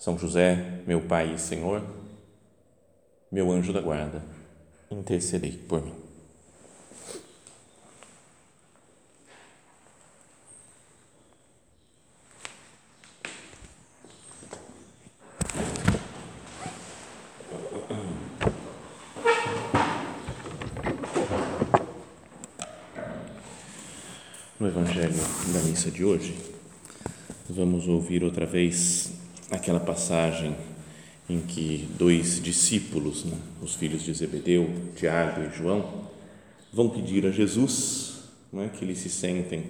São 0.00 0.18
José, 0.18 0.80
meu 0.86 1.02
Pai 1.02 1.34
e 1.34 1.38
Senhor, 1.38 1.84
meu 3.30 3.52
anjo 3.52 3.70
da 3.70 3.82
guarda, 3.82 4.22
intercedei 4.90 5.52
por 5.52 5.84
mim. 5.84 5.92
No 24.58 24.66
Evangelho 24.66 25.12
da 25.52 25.60
missa 25.68 25.90
de 25.90 26.02
hoje, 26.02 26.38
vamos 27.50 27.86
ouvir 27.86 28.24
outra 28.24 28.46
vez 28.46 29.19
aquela 29.50 29.80
passagem 29.80 30.54
em 31.28 31.40
que 31.40 31.88
dois 31.98 32.42
discípulos, 32.42 33.24
né, 33.24 33.36
os 33.62 33.74
filhos 33.74 34.02
de 34.02 34.12
Zebedeu, 34.12 34.68
Tiago 34.96 35.42
e 35.42 35.56
João, 35.56 36.08
vão 36.72 36.88
pedir 36.88 37.26
a 37.26 37.30
Jesus 37.30 38.22
né, 38.52 38.70
que 38.76 38.84
eles 38.84 38.98
se 38.98 39.08
sentem 39.08 39.64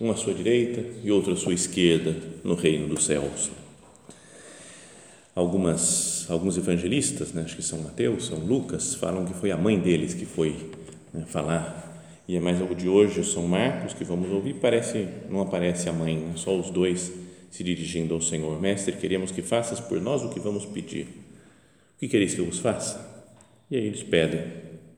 um 0.00 0.10
à 0.10 0.16
sua 0.16 0.34
direita 0.34 0.84
e 1.02 1.10
outro 1.10 1.32
à 1.32 1.36
sua 1.36 1.54
esquerda 1.54 2.16
no 2.42 2.54
reino 2.54 2.88
dos 2.88 3.04
céus. 3.04 3.50
Algumas, 5.34 6.26
alguns 6.28 6.56
evangelistas, 6.58 7.32
né, 7.32 7.42
acho 7.42 7.56
que 7.56 7.62
São 7.62 7.80
Mateus, 7.80 8.26
São 8.26 8.38
Lucas, 8.38 8.94
falam 8.94 9.24
que 9.24 9.34
foi 9.34 9.50
a 9.50 9.56
mãe 9.56 9.78
deles 9.78 10.14
que 10.14 10.26
foi 10.26 10.70
né, 11.12 11.24
falar 11.26 11.82
e 12.28 12.36
é 12.36 12.40
mais 12.40 12.60
algo 12.60 12.74
de 12.74 12.88
hoje, 12.88 13.24
São 13.24 13.46
Marcos, 13.48 13.94
que 13.94 14.04
vamos 14.04 14.30
ouvir, 14.30 14.54
parece, 14.54 15.08
não 15.28 15.42
aparece 15.42 15.88
a 15.88 15.92
mãe, 15.92 16.16
né? 16.16 16.32
só 16.36 16.56
os 16.56 16.70
dois 16.70 17.12
se 17.52 17.62
dirigindo 17.62 18.14
ao 18.14 18.20
Senhor. 18.22 18.58
Mestre, 18.60 18.96
queremos 18.96 19.30
que 19.30 19.42
faças 19.42 19.78
por 19.78 20.00
nós 20.00 20.22
o 20.22 20.30
que 20.30 20.40
vamos 20.40 20.64
pedir. 20.64 21.04
O 21.04 21.98
que 22.00 22.08
quereis 22.08 22.34
que 22.34 22.40
eu 22.40 22.46
vos 22.46 22.58
faça? 22.58 23.26
E 23.70 23.76
aí 23.76 23.86
eles 23.86 24.02
pedem 24.02 24.40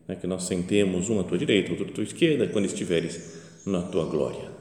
né, 0.06 0.14
que 0.14 0.26
nós 0.26 0.44
sentemos 0.44 1.10
um 1.10 1.18
à 1.18 1.24
tua 1.24 1.36
direita, 1.36 1.72
outro 1.72 1.88
à 1.88 1.92
tua 1.92 2.04
esquerda, 2.04 2.46
quando 2.46 2.66
estiveres 2.66 3.42
na 3.66 3.82
tua 3.82 4.04
glória. 4.04 4.52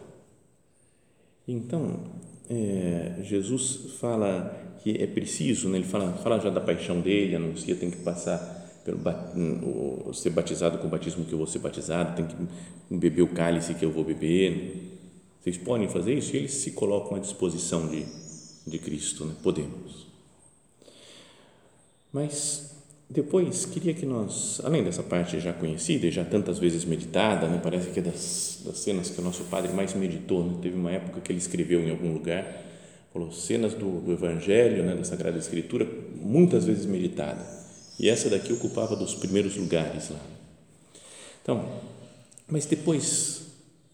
Então, 1.47 1.99
é, 2.49 3.21
Jesus 3.21 3.95
fala 3.99 4.75
que 4.81 5.01
é 5.01 5.05
preciso, 5.05 5.69
né, 5.69 5.77
ele 5.77 5.85
fala, 5.85 6.13
fala 6.13 6.39
já 6.39 6.49
da 6.49 6.59
paixão 6.59 6.99
dele, 6.99 7.35
anuncia, 7.35 7.75
tem 7.75 7.91
que 7.91 7.97
passar 7.97 8.81
pelo 8.83 10.13
ser 10.13 10.31
batizado 10.31 10.79
com 10.79 10.87
o 10.87 10.89
batismo 10.89 11.25
que 11.25 11.33
eu 11.33 11.37
vou 11.37 11.47
ser 11.47 11.59
batizado, 11.59 12.15
tem 12.15 12.25
que 12.25 12.35
beber 12.89 13.21
o 13.21 13.27
cálice 13.27 13.75
que 13.75 13.85
eu 13.85 13.91
vou 13.91 14.03
beber. 14.03 14.92
Vocês 15.43 15.57
podem 15.57 15.89
fazer 15.89 16.13
isso? 16.13 16.33
E 16.35 16.37
eles 16.37 16.53
se 16.53 16.71
colocam 16.71 17.17
à 17.17 17.19
disposição 17.19 17.87
de, 17.87 18.05
de 18.65 18.79
Cristo, 18.79 19.25
né? 19.25 19.35
podemos. 19.43 20.07
Mas 22.13 22.71
depois 23.09 23.65
queria 23.65 23.93
que 23.93 24.05
nós, 24.05 24.61
além 24.63 24.83
dessa 24.83 25.03
parte 25.03 25.39
já 25.39 25.51
conhecida 25.51 26.07
e 26.07 26.11
já 26.11 26.23
tantas 26.23 26.59
vezes 26.59 26.85
meditada, 26.85 27.47
né? 27.47 27.59
parece 27.61 27.89
que 27.89 27.99
é 27.99 28.03
das, 28.03 28.61
das 28.63 28.77
cenas 28.77 29.09
que 29.09 29.19
o 29.19 29.23
nosso 29.23 29.43
padre 29.45 29.73
mais 29.73 29.93
meditou. 29.93 30.45
Né? 30.45 30.57
Teve 30.61 30.75
uma 30.75 30.91
época 30.91 31.19
que 31.19 31.31
ele 31.31 31.39
escreveu 31.39 31.81
em 31.81 31.89
algum 31.89 32.13
lugar, 32.13 32.45
falou 33.11 33.31
cenas 33.31 33.73
do, 33.73 33.99
do 33.99 34.13
Evangelho, 34.13 34.83
né? 34.83 34.95
da 34.95 35.03
Sagrada 35.03 35.37
Escritura, 35.37 35.85
muitas 36.15 36.65
vezes 36.65 36.85
meditada 36.85 37.63
e 37.99 38.09
essa 38.09 38.29
daqui 38.29 38.51
ocupava 38.51 38.95
dos 38.95 39.13
primeiros 39.13 39.55
lugares 39.55 40.09
lá. 40.09 40.19
Então, 41.41 41.69
mas 42.47 42.65
depois 42.65 43.42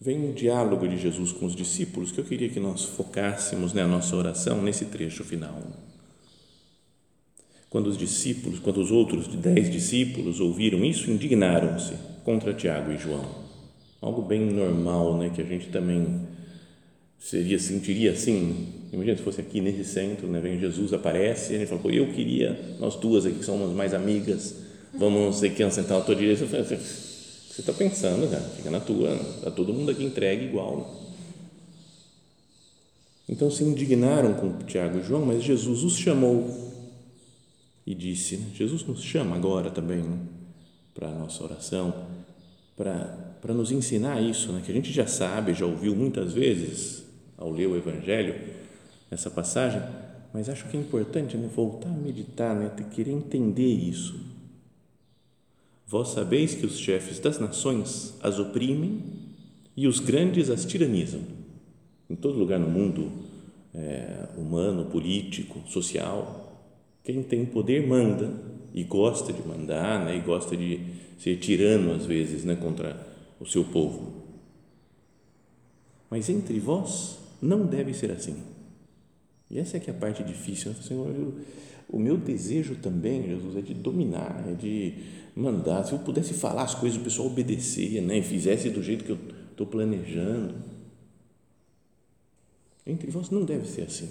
vem 0.00 0.18
um 0.18 0.32
diálogo 0.32 0.88
de 0.88 0.96
Jesus 0.96 1.30
com 1.32 1.46
os 1.46 1.54
discípulos 1.54 2.10
que 2.10 2.20
eu 2.20 2.24
queria 2.24 2.48
que 2.48 2.58
nós 2.58 2.84
focássemos 2.84 3.72
né, 3.72 3.82
a 3.82 3.88
nossa 3.88 4.16
oração 4.16 4.62
nesse 4.62 4.86
trecho 4.86 5.22
final. 5.22 5.62
Quando 7.68 7.86
os 7.86 7.98
discípulos, 7.98 8.58
quando 8.58 8.80
os 8.80 8.90
outros 8.90 9.28
dez 9.28 9.70
discípulos 9.70 10.40
ouviram 10.40 10.84
isso, 10.84 11.10
indignaram-se 11.10 11.94
contra 12.24 12.54
Tiago 12.54 12.90
e 12.90 12.98
João. 12.98 13.24
Algo 14.00 14.22
bem 14.22 14.40
normal, 14.40 15.16
né, 15.16 15.30
que 15.34 15.42
a 15.42 15.44
gente 15.44 15.68
também 15.68 16.26
seria 17.18 17.58
sentiria 17.58 18.12
assim 18.12 18.80
Imagina 18.92 19.16
se 19.16 19.22
fosse 19.22 19.40
aqui 19.40 19.60
nesse 19.60 19.84
centro, 19.84 20.26
né? 20.26 20.40
vem 20.40 20.58
Jesus, 20.58 20.92
aparece, 20.92 21.52
e 21.52 21.58
gente 21.58 21.68
fala, 21.68 21.94
eu 21.94 22.08
queria, 22.08 22.58
nós 22.80 22.96
duas 22.96 23.24
aqui 23.24 23.38
que 23.38 23.44
somos 23.44 23.72
mais 23.72 23.94
amigas, 23.94 24.56
vamos 24.92 25.36
sei 25.36 25.50
que 25.50 25.70
sentar 25.70 25.98
à 25.98 26.00
tua 26.00 26.16
direita. 26.16 26.44
Você 27.60 27.70
está 27.70 27.72
pensando, 27.74 28.26
cara, 28.30 28.42
fica 28.42 28.70
na 28.70 28.80
tua, 28.80 29.12
está 29.12 29.50
todo 29.50 29.70
mundo 29.70 29.90
aqui 29.90 30.02
entregue 30.02 30.46
igual. 30.46 30.98
Então 33.28 33.50
se 33.50 33.62
indignaram 33.62 34.32
com 34.32 34.64
Tiago 34.64 34.98
e 34.98 35.02
João, 35.02 35.26
mas 35.26 35.44
Jesus 35.44 35.82
os 35.82 35.98
chamou 35.98 36.48
e 37.86 37.94
disse: 37.94 38.38
né? 38.38 38.46
Jesus 38.54 38.82
nos 38.84 39.02
chama 39.02 39.36
agora 39.36 39.70
também 39.70 39.98
né? 39.98 40.18
para 40.94 41.08
a 41.08 41.14
nossa 41.14 41.44
oração, 41.44 42.06
para, 42.74 43.52
nos 43.52 43.70
ensinar 43.70 44.22
isso, 44.22 44.50
né? 44.52 44.62
que 44.64 44.72
a 44.72 44.74
gente 44.74 44.90
já 44.90 45.06
sabe, 45.06 45.52
já 45.52 45.66
ouviu 45.66 45.94
muitas 45.94 46.32
vezes 46.32 47.02
ao 47.36 47.50
ler 47.50 47.66
o 47.66 47.76
Evangelho 47.76 48.40
essa 49.10 49.30
passagem, 49.30 49.82
mas 50.32 50.48
acho 50.48 50.66
que 50.66 50.78
é 50.78 50.80
importante 50.80 51.36
né, 51.36 51.46
voltar 51.54 51.90
a 51.90 51.92
meditar, 51.92 52.54
né, 52.54 52.70
querer 52.90 53.12
entender 53.12 53.68
isso. 53.68 54.29
Vós 55.90 56.10
sabeis 56.10 56.54
que 56.54 56.64
os 56.64 56.78
chefes 56.78 57.18
das 57.18 57.40
nações 57.40 58.14
as 58.22 58.38
oprimem 58.38 59.02
e 59.76 59.88
os 59.88 59.98
grandes 59.98 60.48
as 60.48 60.64
tiranizam. 60.64 61.20
Em 62.08 62.14
todo 62.14 62.38
lugar 62.38 62.60
no 62.60 62.70
mundo 62.70 63.10
é, 63.74 64.28
humano, 64.36 64.84
político, 64.84 65.60
social, 65.68 66.64
quem 67.02 67.24
tem 67.24 67.44
poder 67.44 67.88
manda 67.88 68.32
e 68.72 68.84
gosta 68.84 69.32
de 69.32 69.42
mandar, 69.42 70.04
né, 70.04 70.16
e 70.16 70.20
gosta 70.20 70.56
de 70.56 70.78
ser 71.18 71.38
tirano 71.38 71.92
às 71.92 72.06
vezes, 72.06 72.44
né, 72.44 72.54
contra 72.54 73.04
o 73.40 73.44
seu 73.44 73.64
povo. 73.64 74.12
Mas 76.08 76.28
entre 76.28 76.60
vós 76.60 77.18
não 77.42 77.66
deve 77.66 77.92
ser 77.94 78.12
assim 78.12 78.36
e 79.50 79.58
essa 79.58 79.76
é 79.76 79.80
que 79.80 79.90
é 79.90 79.92
a 79.92 79.96
parte 79.96 80.22
difícil. 80.22 80.70
Né? 80.70 80.76
Senhor, 80.80 81.08
eu, 81.08 81.34
o 81.92 81.98
meu 81.98 82.16
desejo 82.16 82.76
também, 82.76 83.24
Jesus, 83.24 83.56
é 83.56 83.60
de 83.60 83.74
dominar, 83.74 84.44
é 84.48 84.54
de 84.54 84.94
mandar. 85.34 85.84
Se 85.84 85.92
eu 85.92 85.98
pudesse 85.98 86.34
falar 86.34 86.62
as 86.62 86.74
coisas, 86.74 86.98
o 86.98 87.02
pessoal 87.02 87.26
obedecer, 87.26 88.00
né? 88.00 88.18
e 88.18 88.22
fizesse 88.22 88.70
do 88.70 88.80
jeito 88.80 89.04
que 89.04 89.10
eu 89.10 89.18
estou 89.50 89.66
planejando. 89.66 90.54
Entre 92.86 93.10
vós 93.10 93.30
não 93.30 93.44
deve 93.44 93.66
ser 93.66 93.82
assim. 93.82 94.08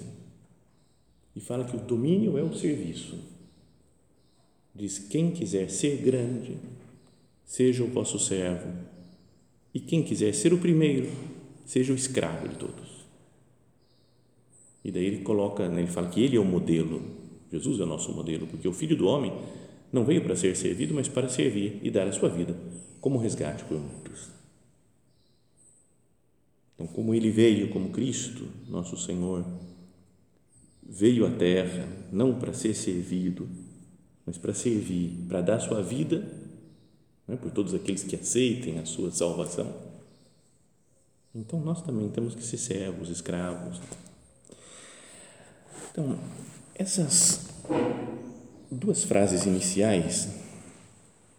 E 1.34 1.40
fala 1.40 1.64
que 1.64 1.74
o 1.74 1.80
domínio 1.80 2.36
é 2.36 2.42
o 2.42 2.52
serviço. 2.52 3.18
Diz: 4.74 4.98
quem 4.98 5.30
quiser 5.30 5.70
ser 5.70 6.02
grande, 6.02 6.58
seja 7.44 7.82
o 7.82 7.88
vosso 7.88 8.18
servo. 8.18 8.70
E 9.72 9.80
quem 9.80 10.02
quiser 10.02 10.34
ser 10.34 10.52
o 10.52 10.58
primeiro, 10.58 11.10
seja 11.64 11.92
o 11.92 11.96
escravo 11.96 12.46
de 12.46 12.56
todos. 12.56 13.06
E 14.84 14.90
daí 14.90 15.04
ele 15.04 15.22
coloca, 15.22 15.68
né, 15.68 15.80
ele 15.80 15.90
fala 15.90 16.08
que 16.08 16.22
ele 16.22 16.36
é 16.36 16.40
o 16.40 16.44
modelo, 16.44 17.19
Jesus 17.50 17.80
é 17.80 17.82
o 17.82 17.86
nosso 17.86 18.12
modelo, 18.12 18.46
porque 18.46 18.68
o 18.68 18.72
Filho 18.72 18.96
do 18.96 19.06
Homem 19.06 19.32
não 19.92 20.04
veio 20.04 20.22
para 20.22 20.36
ser 20.36 20.56
servido, 20.56 20.94
mas 20.94 21.08
para 21.08 21.28
servir 21.28 21.80
e 21.82 21.90
dar 21.90 22.06
a 22.06 22.12
sua 22.12 22.28
vida 22.28 22.56
como 23.00 23.18
resgate 23.18 23.64
por 23.64 23.78
muitos. 23.78 24.28
Então, 26.74 26.86
como 26.86 27.14
ele 27.14 27.30
veio, 27.30 27.70
como 27.70 27.90
Cristo, 27.90 28.48
nosso 28.68 28.96
Senhor, 28.96 29.44
veio 30.82 31.26
à 31.26 31.30
terra 31.30 31.86
não 32.12 32.38
para 32.38 32.52
ser 32.52 32.74
servido, 32.74 33.48
mas 34.24 34.38
para 34.38 34.54
servir, 34.54 35.26
para 35.28 35.40
dar 35.40 35.60
sua 35.60 35.82
vida 35.82 36.26
né, 37.26 37.36
por 37.36 37.50
todos 37.50 37.74
aqueles 37.74 38.02
que 38.02 38.16
aceitem 38.16 38.78
a 38.78 38.86
sua 38.86 39.10
salvação. 39.10 39.74
Então, 41.34 41.60
nós 41.60 41.82
também 41.82 42.08
temos 42.08 42.34
que 42.34 42.42
ser 42.42 42.56
servos, 42.56 43.08
escravos, 43.08 43.80
então, 45.90 46.18
essas 46.80 47.46
duas 48.70 49.04
frases 49.04 49.44
iniciais 49.44 50.30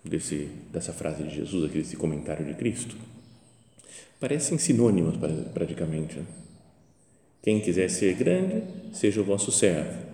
desse, 0.05 0.51
dessa 0.71 0.93
frase 0.93 1.23
de 1.23 1.35
Jesus, 1.35 1.65
aqui 1.65 1.79
desse 1.79 1.97
comentário 1.97 2.45
de 2.45 2.53
Cristo, 2.53 2.95
parecem 4.19 4.59
sinônimas 4.59 5.15
praticamente. 5.51 6.19
Né? 6.19 6.25
Quem 7.41 7.59
quiser 7.59 7.89
ser 7.89 8.13
grande, 8.13 8.63
seja 8.93 9.19
o 9.19 9.23
vosso 9.23 9.51
servo. 9.51 10.11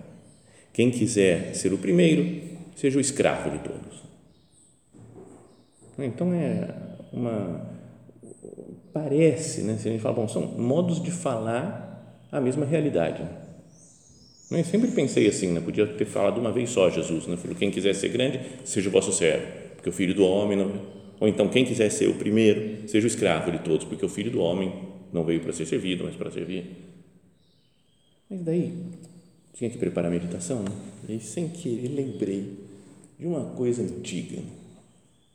quem 0.72 0.90
quiser 0.90 1.54
ser 1.54 1.74
o 1.74 1.78
primeiro, 1.78 2.56
seja 2.74 2.96
o 2.96 3.00
escravo 3.00 3.50
de 3.50 3.58
todos. 3.58 4.02
Então 5.98 6.32
é 6.32 6.74
uma 7.12 7.68
parece, 8.94 9.62
né? 9.62 9.76
Se 9.76 9.88
a 9.88 9.92
gente 9.92 10.00
fala, 10.00 10.14
bom, 10.14 10.28
são 10.28 10.42
modos 10.42 11.02
de 11.02 11.10
falar 11.10 12.16
a 12.32 12.40
mesma 12.40 12.64
realidade. 12.64 13.22
Eu 14.50 14.64
sempre 14.64 14.90
pensei 14.90 15.28
assim, 15.28 15.52
né? 15.52 15.60
podia 15.60 15.86
ter 15.86 16.06
falado 16.06 16.38
uma 16.38 16.50
vez 16.50 16.70
só 16.70 16.88
Jesus, 16.88 17.26
né? 17.26 17.36
Falou, 17.36 17.54
quem 17.54 17.70
quiser 17.70 17.94
ser 17.94 18.08
grande, 18.08 18.40
seja 18.64 18.88
o 18.88 18.92
vosso 18.92 19.12
servo, 19.12 19.46
porque 19.74 19.90
o 19.90 19.92
filho 19.92 20.14
do 20.14 20.24
homem 20.24 20.56
não. 20.56 20.98
Ou 21.20 21.28
então, 21.28 21.48
quem 21.48 21.64
quiser 21.64 21.90
ser 21.90 22.08
o 22.08 22.14
primeiro, 22.14 22.88
seja 22.88 23.06
o 23.06 23.08
escravo 23.08 23.50
de 23.50 23.58
todos, 23.58 23.84
porque 23.84 24.06
o 24.06 24.08
filho 24.08 24.30
do 24.30 24.40
homem 24.40 24.72
não 25.12 25.24
veio 25.24 25.40
para 25.40 25.52
ser 25.52 25.66
servido, 25.66 26.04
mas 26.04 26.14
para 26.14 26.30
servir. 26.30 26.64
Mas 28.30 28.40
daí, 28.42 28.72
tinha 29.52 29.68
que 29.68 29.76
preparar 29.76 30.10
a 30.10 30.14
meditação, 30.14 30.62
né? 30.62 30.70
E 31.08 31.20
sem 31.20 31.48
querer 31.48 31.88
lembrei 31.88 32.58
de 33.18 33.26
uma 33.26 33.46
coisa 33.50 33.82
antiga 33.82 34.40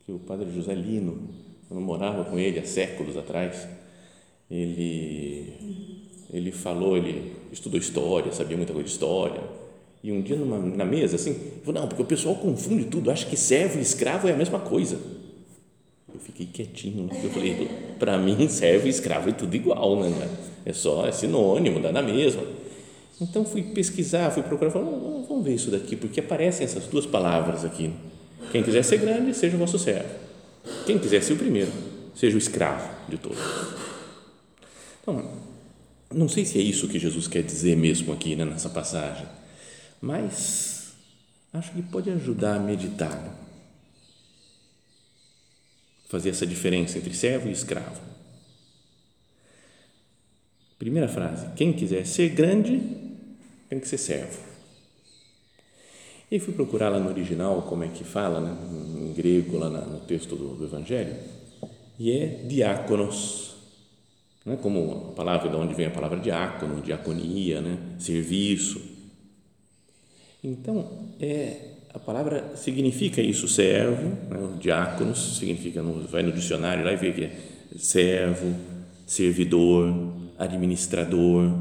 que 0.06 0.12
o 0.12 0.19
padre 0.19 0.50
José 0.54 0.74
Lino, 0.74 1.30
quando 1.68 1.81
morava 1.81 2.24
com 2.25 2.39
ele 2.39 2.59
há 2.59 2.66
séculos 2.66 3.18
atrás, 3.18 3.68
ele 4.50 5.54
ele 6.33 6.51
falou, 6.51 6.97
ele 6.97 7.31
estudou 7.51 7.80
história, 7.80 8.31
sabia 8.31 8.57
muita 8.57 8.74
coisa 8.74 8.88
de 8.88 8.91
história. 8.91 9.39
E 10.03 10.12
um 10.12 10.19
dia 10.19 10.35
numa, 10.35 10.57
na 10.57 10.83
mesa, 10.83 11.15
assim, 11.15 11.38
falou, 11.63 11.81
não, 11.81 11.88
porque 11.88 12.01
o 12.01 12.06
pessoal 12.06 12.35
confunde 12.35 12.85
tudo, 12.85 13.12
acha 13.12 13.25
que 13.27 13.38
servo 13.38 13.77
e 13.77 13.81
escravo 13.81 14.27
é 14.27 14.33
a 14.33 14.35
mesma 14.35 14.59
coisa. 14.59 15.00
Eu 16.12 16.19
fiquei 16.19 16.47
quietinho, 16.47 17.07
eu 17.24 17.30
falei, 17.30 17.69
para 18.00 18.18
mim, 18.18 18.50
servo 18.50 18.88
e 18.88 18.89
escravo 18.89 19.30
é 19.30 19.31
tudo 19.31 19.56
igual, 19.56 20.00
né? 20.00 20.30
É 20.65 20.74
só, 20.74 21.06
é 21.06 21.12
sinônimo, 21.12 21.80
dá 21.80 21.91
na 21.91 22.01
mesma. 22.01 22.44
Então 23.21 23.45
fui 23.45 23.62
pesquisar, 23.62 24.31
fui 24.31 24.41
procurar, 24.41 24.71
falei, 24.71 24.89
vamos 25.27 25.45
ver 25.45 25.53
isso 25.53 25.69
daqui, 25.69 25.95
porque 25.95 26.19
aparecem 26.19 26.65
essas 26.65 26.88
duas 26.88 27.06
palavras 27.06 27.63
aqui. 27.63 27.94
Quem 28.51 28.63
quiser 28.63 28.83
ser 28.83 28.97
grande, 28.97 29.35
seja 29.35 29.56
o 29.56 29.59
vosso 29.59 29.77
servo. 29.77 30.09
Quem 30.85 30.97
quiser 30.97 31.21
ser 31.21 31.33
o 31.33 31.38
primeiro, 31.38 31.71
seja 32.15 32.35
o 32.35 32.39
escravo 32.39 32.89
de 33.07 33.18
todos. 33.18 33.38
Então, 35.01 35.43
não 36.13 36.30
sei 36.30 36.45
se 36.45 36.60
é 36.60 36.62
isso 36.62 36.88
que 36.88 37.00
Jesus 37.00 37.27
quer 37.27 37.44
dizer 37.44 37.75
mesmo 37.75 38.13
aqui 38.13 38.36
né, 38.36 38.45
nessa 38.45 38.69
passagem, 38.69 39.25
mas 40.01 40.94
acho 41.51 41.71
que 41.71 41.81
pode 41.81 42.10
ajudar 42.10 42.56
a 42.56 42.60
meditar. 42.60 43.39
Fazer 46.10 46.30
essa 46.30 46.45
diferença 46.45 46.98
entre 46.98 47.13
servo 47.13 47.50
e 47.50 47.51
escravo. 47.51 48.00
Primeira 50.77 51.07
frase: 51.07 51.48
quem 51.56 51.74
quiser 51.74 52.06
ser 52.06 52.30
grande 52.30 52.81
tem 53.69 53.80
que 53.80 53.88
ser 53.88 53.98
servo. 53.98 54.39
E 56.30 56.39
fui 56.39 56.54
procurar 56.54 56.89
lá 56.89 57.00
no 57.00 57.09
original 57.09 57.63
como 57.63 57.83
é 57.83 57.88
que 57.88 58.04
fala, 58.04 58.39
né, 58.39 58.57
em 59.00 59.13
grego, 59.13 59.57
lá 59.57 59.69
no 59.69 60.00
texto 60.01 60.36
do, 60.36 60.56
do 60.56 60.66
Evangelho, 60.66 61.16
e 62.00 62.12
é 62.12 62.27
diáconos 62.48 63.52
né? 64.45 64.57
como 64.62 65.10
a 65.12 65.16
palavra, 65.16 65.50
de 65.50 65.56
onde 65.56 65.74
vem 65.74 65.86
a 65.86 65.92
palavra 65.92 66.19
diácono, 66.19 66.81
diaconia, 66.81 67.62
né? 67.62 67.78
serviço. 67.98 68.81
Então, 70.44 71.10
é, 71.19 71.74
a 71.94 72.00
palavra 72.00 72.56
significa 72.56 73.22
isso, 73.22 73.48
servo, 73.48 74.10
né? 74.30 74.57
diáconos, 74.60 75.38
significa, 75.38 75.81
vai 75.81 76.24
no 76.24 76.31
dicionário 76.31 76.84
lá 76.84 76.92
e 76.92 76.98
vê 76.98 77.12
que 77.12 77.24
é 77.25 77.38
servo, 77.78 78.54
servidor, 79.06 79.94
administrador. 80.38 81.51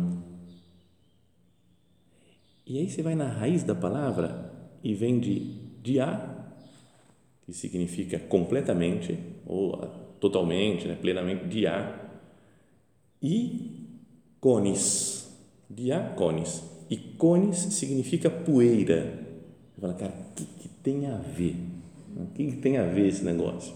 E 2.67 2.79
aí 2.79 2.89
você 2.89 3.03
vai 3.03 3.15
na 3.15 3.29
raiz 3.29 3.63
da 3.63 3.75
palavra 3.75 4.51
e 4.83 4.95
vem 4.95 5.21
de 5.21 5.61
dia, 5.83 6.21
que 7.45 7.53
significa 7.53 8.19
completamente 8.19 9.19
ou 9.45 9.77
totalmente, 10.21 10.87
né? 10.87 10.97
plenamente, 11.01 11.47
dia, 11.47 12.02
e 13.23 13.87
cones, 14.41 15.31
diacones. 15.71 16.63
E 16.91 16.97
cones 16.97 17.59
significa 17.59 18.29
poeira. 18.29 19.21
Você 19.75 19.81
fala, 19.81 19.95
cara, 19.95 20.13
o 20.13 20.35
que, 20.35 20.45
que 20.45 20.69
tem 20.83 21.07
a 21.07 21.17
ver? 21.17 21.57
O 22.17 22.27
que, 22.35 22.47
que 22.47 22.57
tem 22.57 22.77
a 22.77 22.85
ver 22.85 23.07
esse 23.07 23.25
negócio? 23.25 23.73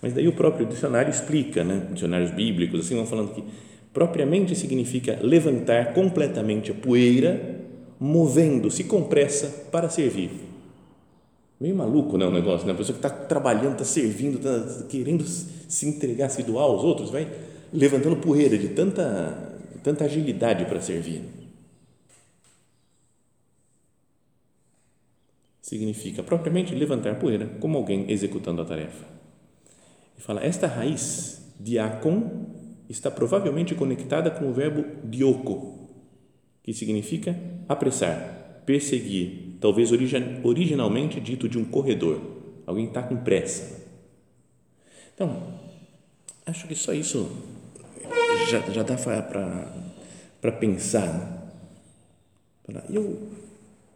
Mas 0.00 0.14
daí 0.14 0.26
o 0.26 0.32
próprio 0.32 0.66
dicionário 0.66 1.10
explica, 1.10 1.62
né? 1.62 1.86
dicionários 1.92 2.30
bíblicos, 2.30 2.80
assim, 2.80 2.96
vão 2.96 3.06
falando 3.06 3.34
que 3.34 3.44
propriamente 3.92 4.54
significa 4.56 5.18
levantar 5.22 5.92
completamente 5.92 6.70
a 6.70 6.74
poeira, 6.74 7.60
movendo-se 7.98 8.84
com 8.84 9.02
pressa 9.02 9.68
para 9.70 9.90
servir. 9.90 10.30
Meio 11.60 11.76
maluco, 11.76 12.16
né, 12.16 12.24
o 12.24 12.30
negócio, 12.30 12.66
né? 12.66 12.72
A 12.72 12.76
pessoa 12.76 12.98
que 12.98 13.06
está 13.06 13.10
trabalhando, 13.10 13.72
está 13.72 13.84
servindo, 13.84 14.38
está 14.38 14.86
querendo 14.88 15.22
se 15.26 15.86
entregar, 15.86 16.30
se 16.30 16.42
doar 16.42 16.64
aos 16.64 16.82
outros, 16.82 17.10
vai 17.10 17.28
levantando 17.72 18.16
poeira 18.16 18.58
de 18.58 18.68
tanta, 18.68 19.58
tanta 19.82 20.04
agilidade 20.04 20.64
para 20.64 20.80
servir. 20.80 21.22
Significa 25.60 26.22
propriamente 26.22 26.74
levantar 26.74 27.18
poeira, 27.18 27.46
como 27.60 27.78
alguém 27.78 28.10
executando 28.10 28.60
a 28.60 28.64
tarefa. 28.64 29.06
E 30.18 30.20
fala, 30.20 30.44
esta 30.44 30.66
raiz, 30.66 31.54
diacon, 31.60 32.46
está 32.88 33.08
provavelmente 33.10 33.74
conectada 33.74 34.30
com 34.32 34.48
o 34.48 34.52
verbo 34.52 34.84
dioko, 35.04 35.88
que 36.62 36.74
significa 36.74 37.38
apressar, 37.68 38.62
perseguir, 38.66 39.58
talvez 39.60 39.92
originalmente 40.42 41.20
dito 41.20 41.48
de 41.48 41.56
um 41.56 41.64
corredor. 41.64 42.20
Alguém 42.66 42.86
está 42.86 43.02
com 43.02 43.16
pressa. 43.16 43.80
Então, 45.14 45.54
acho 46.44 46.66
que 46.66 46.74
só 46.74 46.92
isso 46.92 47.30
já, 48.48 48.60
já 48.70 48.82
dá 48.82 48.96
para 50.40 50.52
pensar. 50.52 51.52
Né? 52.68 52.82
Eu 52.88 53.30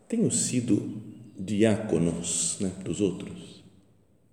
tenho 0.08 0.30
sido 0.30 1.02
diáconos 1.38 2.58
né, 2.60 2.72
dos 2.84 3.00
outros. 3.00 3.62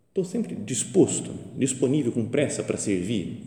Estou 0.10 0.26
sempre 0.26 0.56
disposto, 0.56 1.34
disponível, 1.58 2.12
com 2.12 2.28
pressa 2.28 2.64
para 2.64 2.78
servir. 2.78 3.44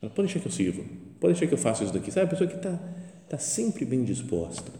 Pode 0.00 0.28
deixar 0.28 0.40
que 0.40 0.46
eu 0.46 0.52
sirvo, 0.52 0.84
pode 1.18 1.34
deixar 1.34 1.46
que 1.48 1.54
eu 1.54 1.58
faça 1.58 1.82
isso 1.82 1.92
daqui. 1.92 2.10
Sabe, 2.12 2.26
a 2.26 2.30
pessoa 2.30 2.48
que 2.48 2.56
está 2.56 2.78
tá 3.28 3.38
sempre 3.38 3.84
bem 3.84 4.04
disposta. 4.04 4.70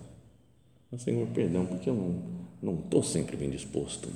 Mas, 0.91 1.03
Senhor, 1.03 1.27
perdão, 1.29 1.67
porque 1.67 1.91
eu 1.91 2.23
não 2.63 2.79
estou 2.79 3.03
sempre 3.03 3.37
bem 3.37 3.51
disposto 3.51 4.09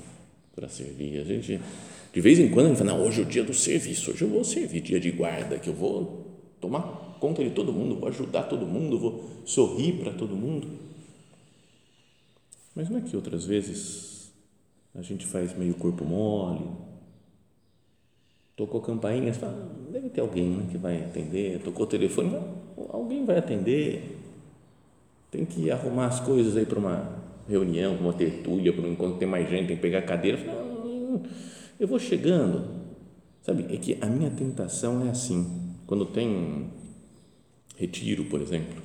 para 0.54 0.68
servir. 0.68 1.20
A 1.20 1.24
gente 1.24 1.60
de 2.12 2.20
vez 2.20 2.38
em 2.38 2.50
quando 2.50 2.66
a 2.66 2.68
gente 2.68 2.78
fala, 2.78 2.92
não, 2.92 3.06
hoje 3.06 3.22
é 3.22 3.24
o 3.24 3.26
dia 3.26 3.42
do 3.42 3.54
serviço, 3.54 4.10
hoje 4.10 4.22
eu 4.22 4.28
vou 4.28 4.44
servir, 4.44 4.82
dia 4.82 5.00
de 5.00 5.10
guarda, 5.10 5.58
que 5.58 5.68
eu 5.68 5.74
vou 5.74 6.26
tomar 6.60 7.16
conta 7.18 7.42
de 7.42 7.50
todo 7.50 7.72
mundo, 7.72 7.98
vou 7.98 8.08
ajudar 8.08 8.42
todo 8.42 8.66
mundo, 8.66 8.98
vou 8.98 9.30
sorrir 9.46 9.94
para 9.94 10.12
todo 10.12 10.36
mundo. 10.36 10.68
Mas 12.74 12.90
não 12.90 12.98
é 12.98 13.00
que 13.00 13.16
outras 13.16 13.46
vezes 13.46 14.30
a 14.94 15.00
gente 15.00 15.24
faz 15.24 15.56
meio 15.56 15.72
corpo 15.74 16.04
mole, 16.04 16.68
tocou 18.54 18.82
campainha, 18.82 19.32
fala, 19.32 19.72
deve 19.90 20.10
ter 20.10 20.20
alguém 20.20 20.50
né, 20.50 20.68
que 20.70 20.76
vai 20.76 21.02
atender, 21.02 21.60
tocou 21.60 21.86
o 21.86 21.88
telefone, 21.88 22.38
alguém 22.90 23.24
vai 23.24 23.38
atender, 23.38 24.18
tem 25.30 25.46
que 25.46 25.70
arrumar 25.70 26.08
as 26.08 26.20
coisas 26.20 26.58
aí 26.58 26.66
para 26.66 26.78
uma 26.78 27.21
reunião, 27.48 27.96
para 27.96 28.04
uma 28.04 28.12
tertúlia, 28.12 28.72
para 28.72 28.82
um 28.82 28.92
encontro, 28.92 29.18
tem 29.18 29.28
mais 29.28 29.48
gente, 29.48 29.68
tem 29.68 29.76
que 29.76 29.82
pegar 29.82 30.02
cadeira, 30.02 30.38
fala, 30.38 30.62
ah, 30.62 31.28
eu 31.78 31.88
vou 31.88 31.98
chegando. 31.98 32.82
Sabe, 33.42 33.66
é 33.74 33.76
que 33.76 33.98
a 34.00 34.06
minha 34.06 34.30
tentação 34.30 35.04
é 35.06 35.10
assim. 35.10 35.74
Quando 35.86 36.06
tem 36.06 36.70
retiro, 37.76 38.24
por 38.26 38.40
exemplo, 38.40 38.82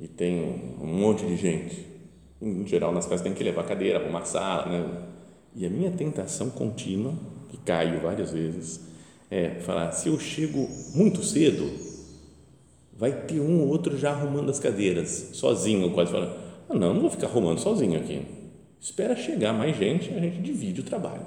e 0.00 0.08
tem 0.08 0.40
um 0.80 0.86
monte 0.86 1.26
de 1.26 1.36
gente, 1.36 1.86
em 2.40 2.66
geral 2.66 2.92
nas 2.92 3.04
casas 3.04 3.22
tem 3.22 3.34
que 3.34 3.44
levar 3.44 3.64
cadeira, 3.64 3.98
arrumar 3.98 4.24
sala, 4.24 4.66
né? 4.66 5.02
E 5.54 5.64
a 5.64 5.70
minha 5.70 5.90
tentação 5.90 6.50
contínua, 6.50 7.14
que 7.48 7.56
caio 7.58 8.00
várias 8.00 8.32
vezes, 8.32 8.80
é 9.30 9.50
falar: 9.60 9.92
se 9.92 10.08
eu 10.08 10.18
chego 10.18 10.68
muito 10.94 11.22
cedo, 11.22 11.70
vai 12.96 13.12
ter 13.12 13.40
um 13.40 13.60
ou 13.60 13.68
outro 13.68 13.96
já 13.96 14.10
arrumando 14.10 14.50
as 14.50 14.58
cadeiras, 14.58 15.30
sozinho, 15.34 15.92
quase 15.92 16.10
falando: 16.10 16.43
não, 16.78 16.94
não 16.94 17.00
vou 17.00 17.10
ficar 17.10 17.26
arrumando 17.26 17.58
sozinho 17.58 17.98
aqui. 17.98 18.22
Espera 18.80 19.16
chegar 19.16 19.52
mais 19.52 19.76
gente, 19.76 20.12
a 20.12 20.20
gente 20.20 20.40
divide 20.40 20.80
o 20.80 20.84
trabalho. 20.84 21.22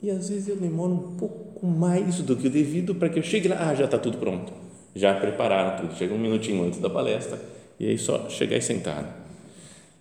E 0.00 0.10
às 0.10 0.28
vezes 0.28 0.48
eu 0.48 0.56
demoro 0.56 0.92
um 0.92 1.16
pouco 1.16 1.66
mais 1.66 2.20
do 2.20 2.36
que 2.36 2.46
o 2.46 2.50
devido 2.50 2.94
para 2.94 3.08
que 3.08 3.18
eu 3.18 3.22
chegue 3.22 3.48
lá, 3.48 3.68
ah, 3.68 3.74
já 3.74 3.84
está 3.84 3.98
tudo 3.98 4.18
pronto, 4.18 4.52
já 4.94 5.14
prepararam 5.14 5.80
tudo, 5.80 5.96
chega 5.96 6.14
um 6.14 6.18
minutinho 6.18 6.64
antes 6.64 6.78
da 6.78 6.88
palestra 6.88 7.40
e 7.78 7.86
aí 7.88 7.98
só 7.98 8.28
chegar 8.28 8.56
e 8.56 8.62
sentar. 8.62 9.26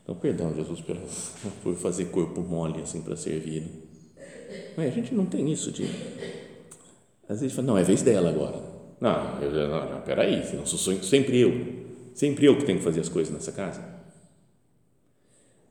Então, 0.04 0.16
perdão, 0.16 0.54
Jesus, 0.56 0.82
por 1.64 1.76
fazer 1.76 2.06
corpo 2.06 2.42
mole 2.42 2.82
assim 2.82 3.02
para 3.02 3.16
servir. 3.16 3.64
Mas 4.76 4.88
a 4.88 4.92
gente 4.92 5.14
não 5.14 5.26
tem 5.26 5.52
isso 5.52 5.72
de. 5.72 5.84
Às 7.28 7.42
vezes 7.42 7.56
fala, 7.56 7.68
não, 7.68 7.78
é 7.78 7.84
vez 7.84 8.02
dela 8.02 8.30
agora. 8.30 8.62
Não, 9.02 9.42
eu, 9.42 9.52
não, 9.52 9.92
não 9.92 10.02
peraí, 10.02 10.44
não 10.56 10.66
sou 10.66 10.96
sempre 11.04 11.40
eu, 11.40 11.52
sempre 12.16 12.46
eu 12.46 12.58
que 12.58 12.66
tenho 12.66 12.80
que 12.80 12.84
fazer 12.84 13.02
as 13.02 13.10
coisas 13.10 13.34
nessa 13.34 13.52
casa. 13.52 13.97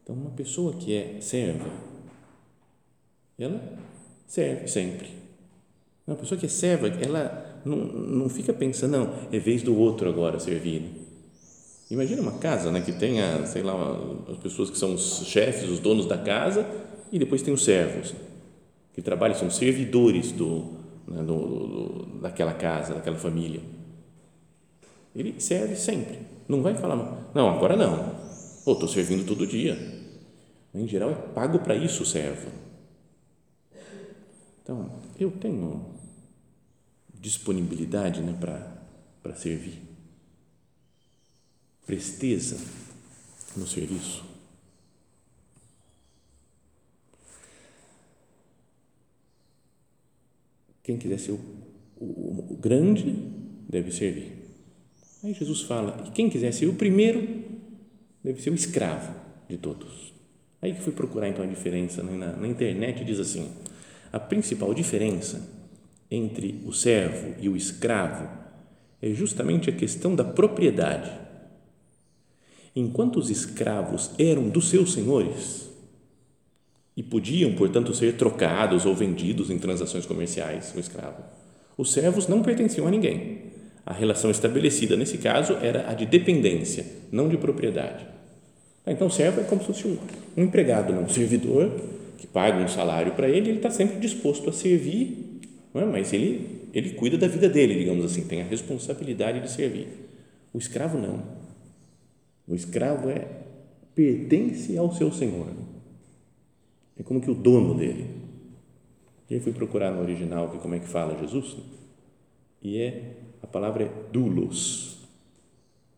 Então, 0.07 0.15
uma 0.15 0.31
pessoa 0.31 0.73
que 0.73 0.95
é 0.95 1.21
serva, 1.21 1.69
ela 3.37 3.61
serve 4.25 4.69
sempre. 4.69 5.09
Uma 6.07 6.15
pessoa 6.15 6.39
que 6.39 6.47
é 6.47 6.49
serva, 6.49 6.87
ela 6.87 7.61
não, 7.65 7.77
não 7.77 8.29
fica 8.29 8.53
pensando, 8.53 8.93
não, 8.93 9.13
é 9.33 9.39
vez 9.41 9.65
do 9.65 9.77
outro 9.77 10.09
agora 10.09 10.39
servir. 10.39 10.93
Imagina 11.91 12.23
uma 12.23 12.39
casa 12.39 12.71
né, 12.71 12.81
que 12.83 12.93
tenha, 12.93 13.45
sei 13.47 13.65
lá, 13.65 13.75
as 14.31 14.37
pessoas 14.37 14.71
que 14.71 14.79
são 14.79 14.95
os 14.95 15.27
chefes, 15.27 15.69
os 15.69 15.81
donos 15.81 16.07
da 16.07 16.17
casa, 16.17 16.65
e 17.11 17.19
depois 17.19 17.43
tem 17.43 17.53
os 17.53 17.65
servos, 17.65 18.15
que 18.95 19.03
trabalham, 19.03 19.37
são 19.37 19.51
servidores 19.51 20.31
do, 20.31 20.67
né, 21.09 21.21
do, 21.25 21.67
do, 21.67 22.21
daquela 22.21 22.55
casa, 22.55 22.95
daquela 22.95 23.17
família. 23.17 23.61
Ele 25.17 25.41
serve 25.41 25.75
sempre. 25.75 26.21
Não 26.49 26.63
vai 26.63 26.77
falar, 26.77 27.29
não, 27.35 27.49
agora 27.49 27.75
não. 27.75 28.25
Estou 28.59 28.89
servindo 28.89 29.27
todo 29.27 29.45
dia. 29.45 29.96
Em 30.77 30.87
geral, 30.87 31.11
é 31.11 31.15
pago 31.15 31.59
para 31.61 31.75
isso 31.75 32.03
o 32.03 32.07
servo. 32.07 32.51
Então, 34.63 35.01
eu 35.19 35.31
tenho 35.31 35.95
disponibilidade 37.15 38.21
né, 38.21 38.37
para 38.39 39.35
servir, 39.35 39.81
presteza 41.87 42.59
no 43.57 43.67
serviço. 43.67 44.25
Quem 50.83 50.99
quiser 50.99 51.19
ser 51.19 51.33
o, 51.33 51.41
o, 51.97 52.53
o 52.53 52.57
grande 52.57 53.11
deve 53.69 53.91
servir. 53.91 54.33
Aí 55.25 55.33
Jesus 55.33 55.63
fala: 55.63 56.05
e 56.07 56.11
quem 56.13 56.29
quiser 56.29 56.53
ser 56.53 56.67
o 56.67 56.75
primeiro 56.75 57.45
deve 58.23 58.41
ser 58.41 58.51
o 58.51 58.55
escravo 58.55 59.15
de 59.49 59.57
todos. 59.57 60.06
Aí 60.67 60.73
que 60.73 60.83
fui 60.83 60.93
procurar 60.93 61.29
então 61.29 61.45
a 61.45 61.47
diferença 61.47 62.03
né? 62.03 62.17
na, 62.17 62.33
na 62.33 62.49
internet 62.49 63.05
diz 63.05 63.21
assim: 63.21 63.53
a 64.13 64.19
principal 64.19 64.75
diferença 64.75 65.49
entre 66.11 66.61
o 66.67 66.73
servo 66.73 67.37
e 67.41 67.49
o 67.49 67.57
escravo 67.57 68.29
é 69.01 69.11
justamente 69.11 69.71
a 69.71 69.73
questão 69.73 70.17
da 70.17 70.25
propriedade. 70.25 71.13
Enquanto 72.75 73.21
os 73.21 73.31
escravos 73.31 74.11
eram 74.19 74.49
dos 74.49 74.69
seus 74.69 74.93
senhores 74.93 75.71
e 76.97 77.03
podiam, 77.03 77.55
portanto, 77.55 77.95
ser 77.95 78.17
trocados 78.17 78.85
ou 78.85 78.95
vendidos 78.95 79.51
em 79.51 79.61
transações 79.61 80.05
comerciais, 80.05 80.75
o 80.75 80.81
escravo, 80.81 81.23
os 81.79 81.93
servos 81.93 82.27
não 82.27 82.43
pertenciam 82.43 82.89
a 82.89 82.91
ninguém. 82.91 83.53
A 83.85 83.93
relação 83.93 84.33
estabelecida 84.33 84.97
nesse 84.97 85.19
caso 85.19 85.53
era 85.63 85.89
a 85.89 85.95
de 85.95 86.07
dependência, 86.07 86.85
não 87.13 87.29
de 87.29 87.39
propriedade. 87.39 88.16
Então, 88.87 89.09
o 89.09 89.11
servo 89.11 89.41
é 89.41 89.45
como 89.45 89.61
se 89.61 89.67
fosse 89.67 89.87
um, 89.87 89.99
um 90.37 90.45
empregado, 90.45 90.93
um 90.93 91.09
servidor 91.09 91.73
que 92.19 92.27
paga 92.27 92.59
um 92.59 92.69
salário 92.69 93.13
para 93.13 93.29
ele, 93.29 93.51
ele 93.51 93.57
está 93.59 93.71
sempre 93.71 93.99
disposto 93.99 94.49
a 94.49 94.53
servir 94.53 95.27
é? 95.81 95.85
mas 95.85 96.13
ele, 96.13 96.69
ele 96.73 96.91
cuida 96.91 97.19
da 97.19 97.29
vida 97.29 97.49
dele, 97.49 97.79
digamos 97.79 98.05
assim, 98.05 98.27
tem 98.27 98.41
a 98.41 98.45
responsabilidade 98.45 99.41
de 99.41 99.51
servir. 99.51 99.89
O 100.53 100.59
escravo 100.59 100.99
não. 100.99 101.23
O 102.49 102.55
escravo 102.55 103.11
é 103.11 103.27
pertence 103.95 104.77
ao 104.77 104.93
seu 104.93 105.13
senhor. 105.13 105.49
É 106.99 107.03
como 107.03 107.21
que 107.21 107.31
o 107.31 107.35
dono 107.35 107.75
dele. 107.75 108.07
E 109.29 109.35
aí 109.35 109.41
fui 109.41 109.53
procurar 109.53 109.91
no 109.91 110.01
original 110.01 110.51
que 110.51 110.59
como 110.59 110.75
é 110.75 110.79
que 110.79 110.87
fala 110.87 111.19
Jesus 111.19 111.57
e 112.63 112.79
é 112.79 113.13
a 113.43 113.47
palavra 113.47 113.85
é 113.85 113.91
doulos. 114.13 115.07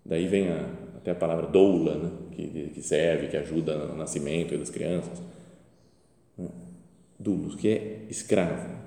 Daí 0.04 0.26
vem 0.26 0.48
a, 0.48 0.68
até 0.98 1.12
a 1.12 1.14
palavra 1.14 1.46
doula, 1.46 1.96
né? 1.96 2.10
que, 2.32 2.70
que 2.74 2.82
serve, 2.82 3.28
que 3.28 3.36
ajuda 3.36 3.86
no 3.86 3.96
nascimento 3.96 4.56
das 4.58 4.70
crianças. 4.70 5.22
Doulos, 7.18 7.56
que 7.56 7.68
é 7.68 8.06
escravo 8.10 8.78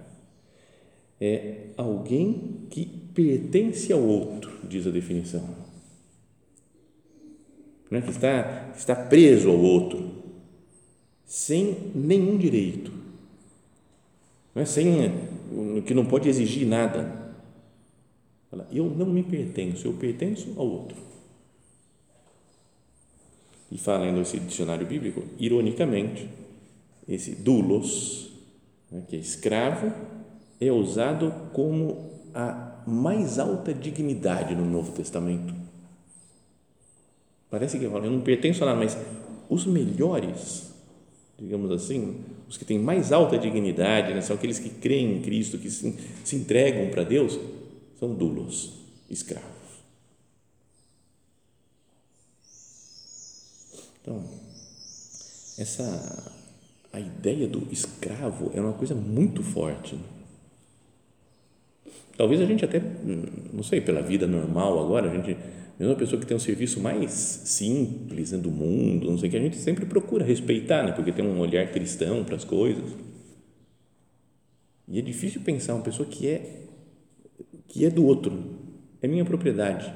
é 1.22 1.68
alguém 1.78 2.66
que 2.72 2.84
pertence 3.14 3.94
ao 3.94 4.02
outro, 4.02 4.52
diz 4.68 4.88
a 4.88 4.90
definição. 4.90 5.48
Não 7.92 8.00
é? 8.00 8.02
que, 8.02 8.10
está, 8.10 8.74
está 8.76 8.96
preso 8.96 9.50
ao 9.50 9.58
outro, 9.58 10.10
sem 11.24 11.92
nenhum 11.94 12.38
direito, 12.38 12.92
não 14.56 14.64
é? 14.64 14.66
sem, 14.66 15.12
que 15.86 15.94
não 15.94 16.06
pode 16.06 16.28
exigir 16.28 16.66
nada. 16.68 17.22
Eu 18.72 18.90
não 18.90 19.06
me 19.06 19.24
pertenço, 19.24 19.88
eu 19.88 19.94
pertenço 19.94 20.54
ao 20.58 20.68
outro. 20.68 20.98
E 23.72 23.78
falando 23.78 24.20
esse 24.22 24.38
dicionário 24.38 24.86
bíblico, 24.86 25.24
ironicamente, 25.40 26.28
esse 27.08 27.32
doulos, 27.36 28.30
né, 28.92 29.04
que 29.08 29.16
é 29.16 29.20
escravo, 29.20 29.92
é 30.60 30.72
usado 30.72 31.34
como 31.54 32.12
a 32.34 32.84
mais 32.86 33.40
alta 33.40 33.74
dignidade 33.74 34.54
no 34.56 34.66
Novo 34.66 34.92
Testamento. 34.92 35.54
Parece 37.50 37.80
que 37.80 37.86
eu 37.86 38.02
não 38.02 38.22
pertenço 38.22 38.64
a 38.64 38.68
nada, 38.68 38.80
mas 38.80 38.98
os 39.50 39.66
melhores, 39.66 40.74
digamos 41.40 41.72
assim, 41.72 42.22
os 42.48 42.58
que 42.58 42.66
têm 42.66 42.80
mais 42.80 43.12
alta 43.12 43.38
dignidade, 43.38 44.14
né, 44.14 44.22
são 44.22 44.36
aqueles 44.36 44.60
que 44.60 44.70
creem 44.70 45.18
em 45.18 45.22
Cristo, 45.22 45.58
que 45.58 45.70
se, 45.70 45.98
se 46.24 46.36
entregam 46.36 46.90
para 46.90 47.04
Deus, 47.04 47.40
são 48.00 48.14
dulos, 48.14 48.74
escravos. 49.10 49.61
Então, 54.02 54.24
essa 55.58 56.42
a 56.94 57.00
ideia 57.00 57.48
do 57.48 57.68
escravo 57.72 58.52
é 58.54 58.60
uma 58.60 58.74
coisa 58.74 58.94
muito 58.94 59.42
forte. 59.42 59.96
Né? 59.96 60.02
Talvez 62.18 62.42
a 62.42 62.46
gente 62.46 62.66
até, 62.66 62.82
não 63.54 63.64
sei, 63.64 63.80
pela 63.80 64.02
vida 64.02 64.28
normal 64.28 64.84
agora, 64.84 65.10
a 65.10 65.16
gente, 65.16 65.38
mesmo 65.80 65.94
uma 65.94 65.96
pessoa 65.96 66.20
que 66.20 66.26
tem 66.26 66.36
um 66.36 66.40
serviço 66.40 66.80
mais 66.82 67.12
simples 67.12 68.32
né, 68.32 68.38
do 68.38 68.52
mundo, 68.52 69.10
não 69.10 69.18
sei 69.18 69.30
que, 69.30 69.38
a 69.38 69.40
gente 69.40 69.58
sempre 69.58 69.86
procura 69.86 70.26
respeitar, 70.26 70.84
né, 70.84 70.92
porque 70.92 71.12
tem 71.12 71.26
um 71.26 71.40
olhar 71.40 71.72
cristão 71.72 72.24
para 72.24 72.36
as 72.36 72.44
coisas. 72.44 72.92
E 74.88 75.00
é 75.00 75.02
difícil 75.02 75.42
pensar 75.42 75.74
uma 75.74 75.84
pessoa 75.84 76.08
que 76.08 76.28
é 76.28 76.58
que 77.68 77.86
é 77.86 77.90
do 77.90 78.06
outro, 78.06 78.38
é 79.02 79.08
minha 79.08 79.24
propriedade. 79.24 79.94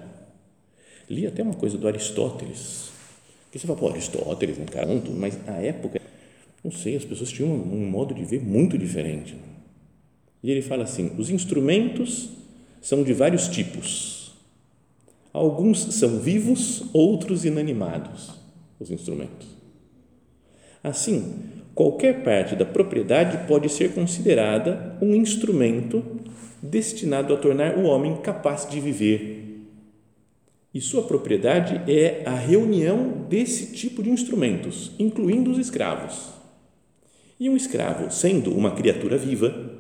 Li 1.09 1.27
até 1.27 1.43
uma 1.43 1.53
coisa 1.53 1.77
do 1.77 1.85
Aristóteles, 1.85 2.89
que 3.55 3.61
você 3.61 3.67
fala, 3.67 3.79
pô, 3.79 3.87
Aristóteles, 3.87 4.59
um 4.59 4.65
cara, 4.65 4.87
mas 5.17 5.39
a 5.47 5.53
época, 5.53 6.01
não 6.61 6.71
sei, 6.71 6.97
as 6.97 7.05
pessoas 7.05 7.31
tinham 7.31 7.49
um 7.49 7.89
modo 7.89 8.13
de 8.13 8.25
ver 8.25 8.41
muito 8.41 8.77
diferente. 8.77 9.33
E 10.43 10.51
ele 10.51 10.61
fala 10.61 10.83
assim: 10.83 11.13
os 11.17 11.29
instrumentos 11.29 12.31
são 12.81 13.01
de 13.01 13.13
vários 13.13 13.47
tipos. 13.47 14.33
Alguns 15.31 15.95
são 15.95 16.19
vivos, 16.19 16.83
outros 16.93 17.45
inanimados, 17.45 18.31
os 18.77 18.91
instrumentos. 18.91 19.47
Assim, 20.83 21.35
qualquer 21.73 22.23
parte 22.23 22.57
da 22.57 22.65
propriedade 22.65 23.47
pode 23.47 23.69
ser 23.69 23.93
considerada 23.93 24.97
um 25.01 25.15
instrumento 25.15 26.03
destinado 26.61 27.33
a 27.33 27.37
tornar 27.37 27.77
o 27.77 27.85
homem 27.85 28.17
capaz 28.17 28.67
de 28.69 28.81
viver. 28.81 29.54
E 30.75 30.81
sua 30.81 31.03
propriedade 31.03 31.89
é 31.89 32.23
a 32.25 32.35
reunião 32.35 33.25
desse 33.29 33.67
tipo 33.67 34.03
de 34.03 34.09
instrumentos, 34.09 34.91
incluindo 34.99 35.49
os 35.49 35.57
escravos. 35.57 36.33
E 37.39 37.49
um 37.49 37.55
escravo, 37.55 38.11
sendo 38.11 38.53
uma 38.53 38.71
criatura 38.71 39.17
viva, 39.17 39.73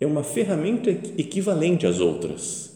é 0.00 0.06
uma 0.06 0.24
ferramenta 0.24 0.88
equivalente 0.88 1.86
às 1.86 2.00
outras. 2.00 2.70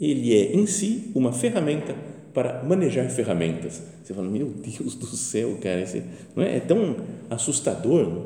Ele 0.00 0.32
é, 0.32 0.52
em 0.54 0.64
si, 0.64 1.10
uma 1.12 1.32
ferramenta 1.32 1.92
para 2.32 2.62
manejar 2.62 3.10
ferramentas. 3.10 3.82
Você 4.04 4.14
fala, 4.14 4.28
meu 4.28 4.46
Deus 4.46 4.94
do 4.94 5.06
céu, 5.06 5.58
cara, 5.60 5.80
esse, 5.80 6.04
não 6.36 6.44
é? 6.44 6.58
é 6.58 6.60
tão 6.60 6.98
assustador. 7.28 8.08
Não? 8.08 8.22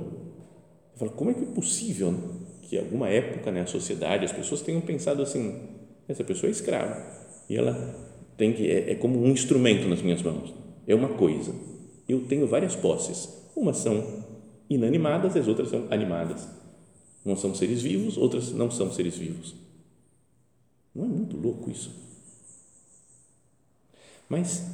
Você 0.92 0.98
fala, 0.98 1.10
como 1.12 1.30
é 1.30 1.34
que 1.34 1.44
é 1.44 1.46
possível 1.46 2.14
que, 2.60 2.76
alguma 2.76 3.08
época, 3.08 3.50
né, 3.50 3.62
a 3.62 3.66
sociedade, 3.66 4.26
as 4.26 4.32
pessoas 4.32 4.60
tenham 4.60 4.82
pensado 4.82 5.22
assim: 5.22 5.60
essa 6.06 6.22
pessoa 6.22 6.50
é 6.50 6.52
escrava 6.52 7.02
e 7.48 7.56
ela 7.56 8.11
tem 8.36 8.52
que 8.52 8.68
é, 8.70 8.92
é 8.92 8.94
como 8.94 9.22
um 9.22 9.28
instrumento 9.28 9.88
nas 9.88 10.02
minhas 10.02 10.22
mãos, 10.22 10.52
é 10.86 10.94
uma 10.94 11.08
coisa. 11.10 11.54
Eu 12.08 12.22
tenho 12.26 12.46
várias 12.46 12.74
posses, 12.74 13.28
umas 13.54 13.78
são 13.78 14.24
inanimadas, 14.68 15.36
as 15.36 15.46
outras 15.46 15.68
são 15.68 15.86
animadas 15.90 16.46
Umas 17.24 17.40
são 17.40 17.54
seres 17.54 17.82
vivos, 17.82 18.16
outras 18.16 18.52
não 18.52 18.70
são 18.70 18.92
seres 18.92 19.16
vivos. 19.16 19.54
Não 20.94 21.04
é 21.04 21.08
muito 21.08 21.36
louco 21.36 21.70
isso? 21.70 21.90
Mas, 24.28 24.66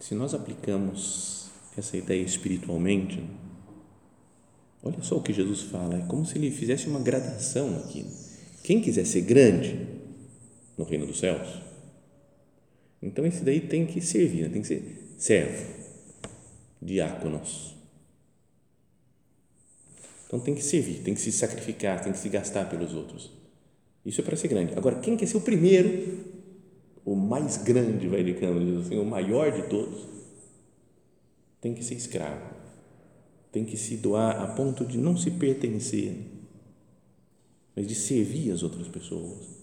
se 0.00 0.14
nós 0.14 0.34
aplicamos 0.34 1.48
essa 1.76 1.96
ideia 1.96 2.22
espiritualmente, 2.22 3.24
olha 4.82 5.02
só 5.02 5.16
o 5.16 5.22
que 5.22 5.32
Jesus 5.32 5.62
fala, 5.62 5.96
é 5.96 6.06
como 6.06 6.26
se 6.26 6.36
ele 6.36 6.50
fizesse 6.50 6.86
uma 6.86 7.00
gradação 7.00 7.76
aqui. 7.78 8.04
Quem 8.62 8.80
quiser 8.80 9.06
ser 9.06 9.22
grande 9.22 9.88
no 10.76 10.84
reino 10.84 11.06
dos 11.06 11.18
céus, 11.18 11.48
então 13.02 13.24
esse 13.24 13.44
daí 13.44 13.60
tem 13.60 13.86
que 13.86 14.00
servir, 14.00 14.42
né? 14.42 14.48
tem 14.48 14.62
que 14.62 14.68
ser 14.68 15.14
servo. 15.16 15.66
diáconos. 16.80 17.76
Então 20.26 20.38
tem 20.38 20.54
que 20.54 20.62
servir, 20.62 21.02
tem 21.02 21.14
que 21.14 21.20
se 21.20 21.32
sacrificar, 21.32 22.02
tem 22.02 22.12
que 22.12 22.18
se 22.18 22.28
gastar 22.28 22.68
pelos 22.68 22.94
outros. 22.94 23.32
Isso 24.04 24.20
é 24.20 24.24
para 24.24 24.36
ser 24.36 24.48
grande. 24.48 24.74
Agora, 24.76 25.00
quem 25.00 25.16
quer 25.16 25.26
ser 25.26 25.38
o 25.38 25.40
primeiro, 25.40 26.24
o 27.04 27.16
mais 27.16 27.56
grande, 27.56 28.06
vai 28.06 28.22
digamos 28.22 28.86
assim, 28.86 28.98
o 28.98 29.04
maior 29.04 29.50
de 29.50 29.68
todos, 29.68 30.06
tem 31.60 31.74
que 31.74 31.82
ser 31.82 31.94
escravo. 31.94 32.54
Tem 33.50 33.64
que 33.64 33.76
se 33.76 33.96
doar 33.96 34.42
a 34.42 34.46
ponto 34.48 34.84
de 34.84 34.98
não 34.98 35.16
se 35.16 35.30
pertencer, 35.30 36.14
mas 37.74 37.86
de 37.86 37.94
servir 37.94 38.50
as 38.52 38.62
outras 38.62 38.86
pessoas 38.88 39.58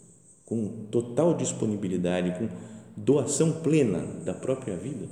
com 0.46 0.86
total 0.92 1.36
disponibilidade, 1.36 2.38
com 2.38 2.48
doação 2.96 3.62
plena 3.62 4.00
da 4.24 4.34
própria 4.34 4.76
vida 4.76 5.08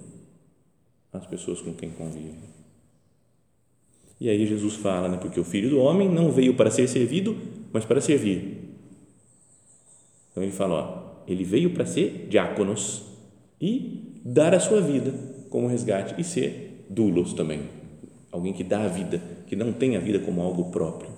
às 1.11 1.25
pessoas 1.25 1.61
com 1.61 1.73
quem 1.73 1.91
convive. 1.91 2.37
E 4.19 4.29
aí 4.29 4.45
Jesus 4.45 4.75
fala, 4.75 5.09
né, 5.09 5.17
porque 5.17 5.39
o 5.39 5.43
Filho 5.43 5.69
do 5.69 5.79
Homem 5.79 6.09
não 6.09 6.31
veio 6.31 6.55
para 6.55 6.71
ser 6.71 6.87
servido, 6.87 7.37
mas 7.71 7.83
para 7.85 7.99
servir. 7.99 8.77
Então 10.31 10.41
ele 10.41 10.51
fala, 10.51 10.73
ó, 10.73 11.23
ele 11.27 11.43
veio 11.43 11.73
para 11.73 11.85
ser 11.85 12.27
diáconos 12.29 13.03
e 13.59 14.21
dar 14.23 14.53
a 14.53 14.59
sua 14.59 14.81
vida 14.81 15.13
como 15.49 15.67
resgate 15.67 16.19
e 16.19 16.23
ser 16.23 16.85
dulos 16.89 17.33
também, 17.33 17.69
alguém 18.31 18.53
que 18.53 18.63
dá 18.63 18.83
a 18.83 18.87
vida, 18.87 19.21
que 19.47 19.55
não 19.55 19.71
tem 19.73 19.95
a 19.95 19.99
vida 19.99 20.19
como 20.19 20.41
algo 20.41 20.71
próprio. 20.71 21.11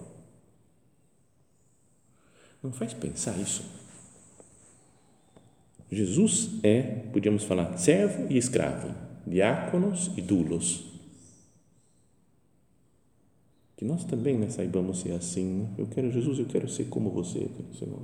Não 2.61 2.71
faz 2.71 2.93
pensar 2.93 3.37
isso? 3.39 3.84
Jesus 5.95 6.59
é, 6.61 6.81
podíamos 7.13 7.43
falar, 7.43 7.77
servo 7.77 8.27
e 8.29 8.37
escravo, 8.37 8.93
diáconos 9.25 10.11
e 10.17 10.21
dulos. 10.21 10.91
Que 13.77 13.85
nós 13.85 14.03
também 14.05 14.37
né, 14.37 14.49
saibamos 14.49 14.99
ser 14.99 15.13
assim. 15.13 15.61
Né? 15.61 15.69
Eu 15.77 15.87
quero, 15.87 16.11
Jesus, 16.11 16.39
eu 16.39 16.45
quero 16.45 16.67
ser 16.67 16.85
como 16.85 17.09
você, 17.09 17.49
Senhor. 17.77 18.01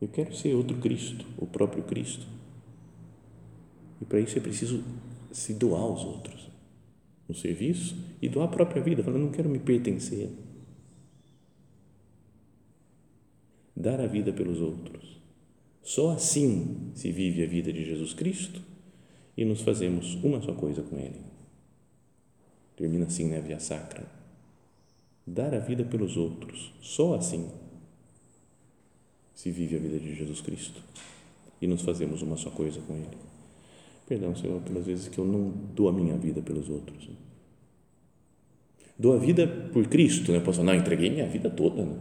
Eu 0.00 0.08
quero 0.08 0.34
ser 0.34 0.54
outro 0.54 0.78
Cristo, 0.78 1.24
o 1.38 1.46
próprio 1.46 1.82
Cristo. 1.84 2.26
E 4.00 4.04
para 4.04 4.20
isso 4.20 4.36
é 4.36 4.40
preciso 4.40 4.84
se 5.32 5.54
doar 5.54 5.80
aos 5.80 6.04
outros, 6.04 6.50
no 7.28 7.34
serviço 7.34 7.96
e 8.20 8.28
doar 8.28 8.46
a 8.46 8.50
própria 8.50 8.82
vida, 8.82 9.02
falando, 9.02 9.22
não 9.22 9.30
quero 9.30 9.48
me 9.48 9.58
pertencer. 9.58 10.30
Dar 13.74 14.00
a 14.00 14.06
vida 14.06 14.32
pelos 14.32 14.60
outros. 14.60 15.23
Só 15.84 16.12
assim 16.12 16.90
se 16.94 17.12
vive 17.12 17.44
a 17.44 17.46
vida 17.46 17.70
de 17.70 17.84
Jesus 17.84 18.14
Cristo 18.14 18.60
e 19.36 19.44
nos 19.44 19.60
fazemos 19.60 20.14
uma 20.24 20.40
só 20.40 20.54
coisa 20.54 20.82
com 20.82 20.96
Ele. 20.96 21.20
Termina 22.74 23.04
assim 23.04 23.28
né, 23.28 23.38
via 23.40 23.60
sacra. 23.60 24.04
Dar 25.26 25.54
a 25.54 25.58
vida 25.58 25.84
pelos 25.84 26.16
outros. 26.16 26.72
Só 26.80 27.14
assim 27.14 27.50
se 29.34 29.50
vive 29.50 29.76
a 29.76 29.78
vida 29.78 29.98
de 29.98 30.14
Jesus 30.14 30.40
Cristo 30.40 30.80
e 31.60 31.66
nos 31.66 31.82
fazemos 31.82 32.22
uma 32.22 32.38
só 32.38 32.50
coisa 32.50 32.80
com 32.80 32.94
Ele. 32.94 33.18
Perdão, 34.06 34.34
Senhor, 34.34 34.62
pelas 34.62 34.86
vezes 34.86 35.08
que 35.08 35.18
eu 35.18 35.24
não 35.24 35.50
dou 35.74 35.88
a 35.88 35.92
minha 35.92 36.16
vida 36.16 36.40
pelos 36.40 36.70
outros. 36.70 37.10
Dou 38.98 39.12
a 39.12 39.18
vida 39.18 39.46
por 39.70 39.86
Cristo, 39.86 40.32
né? 40.32 40.40
Posso 40.40 40.62
não 40.62 40.74
entreguei 40.74 41.10
minha 41.10 41.26
vida 41.26 41.50
toda 41.50 41.84
né? 41.84 41.98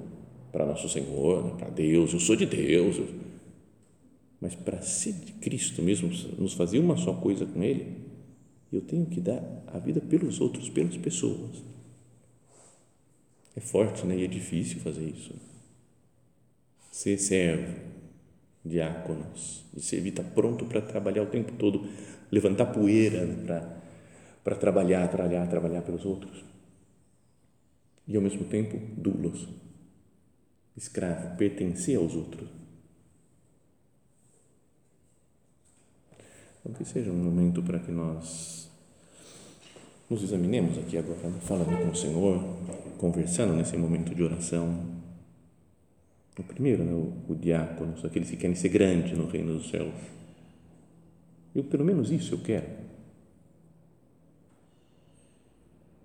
para 0.52 0.66
nosso 0.66 0.88
Senhor, 0.88 1.44
né? 1.44 1.54
para 1.58 1.70
Deus. 1.70 2.14
Eu 2.14 2.20
sou 2.20 2.36
de 2.36 2.46
Deus. 2.46 2.98
Mas 4.44 4.56
para 4.56 4.82
ser 4.82 5.14
de 5.14 5.32
Cristo 5.32 5.82
mesmo, 5.82 6.10
nos 6.38 6.54
fazer 6.54 6.78
uma 6.78 6.98
só 6.98 7.14
coisa 7.14 7.46
com 7.46 7.64
Ele, 7.64 7.96
eu 8.74 8.82
tenho 8.82 9.06
que 9.06 9.22
dar 9.22 9.42
a 9.68 9.80
vida 9.80 10.02
pelos 10.02 10.42
outros, 10.42 10.70
pelas 10.70 10.98
pessoas. 10.98 11.64
É 13.56 13.62
forte, 13.62 14.06
né? 14.06 14.18
E 14.18 14.26
é 14.26 14.28
difícil 14.28 14.82
fazer 14.82 15.06
isso. 15.06 15.34
Ser 16.92 17.18
servo, 17.18 17.74
diáconos, 18.66 19.64
de 19.74 19.82
servir, 19.82 20.10
estar 20.10 20.24
tá 20.24 20.32
pronto 20.32 20.66
para 20.66 20.82
trabalhar 20.82 21.24
o 21.24 21.28
tempo 21.28 21.54
todo, 21.54 21.88
levantar 22.30 22.66
poeira 22.66 23.26
né? 23.26 23.46
para, 23.46 23.82
para 24.44 24.56
trabalhar, 24.58 25.08
trabalhar, 25.08 25.48
trabalhar 25.48 25.84
pelos 25.84 26.04
outros. 26.04 26.44
E 28.06 28.14
ao 28.18 28.22
mesmo 28.22 28.44
tempo, 28.44 28.78
dulos, 28.98 29.48
escravo, 30.76 31.38
pertencer 31.38 31.98
aos 31.98 32.14
outros. 32.14 32.63
Que 36.72 36.86
seja 36.86 37.12
um 37.12 37.16
momento 37.16 37.62
para 37.62 37.78
que 37.78 37.92
nós 37.92 38.70
nos 40.10 40.24
examinemos 40.24 40.78
aqui 40.78 40.98
agora, 40.98 41.20
né? 41.28 41.40
falando 41.42 41.78
com 41.78 41.90
o 41.90 41.96
Senhor, 41.96 42.42
conversando 42.98 43.54
nesse 43.54 43.76
momento 43.76 44.16
de 44.16 44.24
oração. 44.24 44.80
O 46.40 46.44
primeiro, 46.44 46.84
né, 46.84 46.94
o, 46.94 47.14
o 47.32 47.36
diácono, 47.36 47.94
aqueles 48.04 48.30
que 48.30 48.38
querem 48.38 48.56
ser 48.56 48.70
grandes 48.70 49.18
no 49.18 49.28
reino 49.28 49.54
dos 49.54 49.70
céus. 49.70 49.94
Eu, 51.54 51.64
pelo 51.64 51.84
menos 51.84 52.12
isso 52.12 52.36
eu 52.36 52.40
quero. 52.40 52.66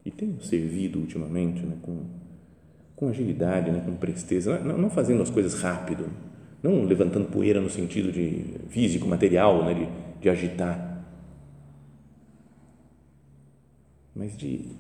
E 0.05 0.11
tenho 0.11 0.41
servido 0.43 0.99
ultimamente 0.99 1.61
né, 1.65 1.77
com, 1.81 2.05
com 2.97 3.09
agilidade, 3.09 3.71
né, 3.71 3.81
com 3.85 3.95
presteza, 3.97 4.59
não, 4.59 4.77
não 4.77 4.91
fazendo 4.91 5.23
as 5.23 5.31
coisas 5.31 5.55
rápido, 5.61 6.11
não 6.63 6.83
levantando 6.85 7.31
poeira 7.31 7.61
no 7.61 7.71
sentido 7.71 8.11
de 8.11 8.57
físico, 8.69 9.07
material, 9.07 9.65
né, 9.65 9.75
de, 9.75 10.08
de 10.21 10.29
agitar, 10.29 11.05
mas 14.15 14.37
de 14.37 14.73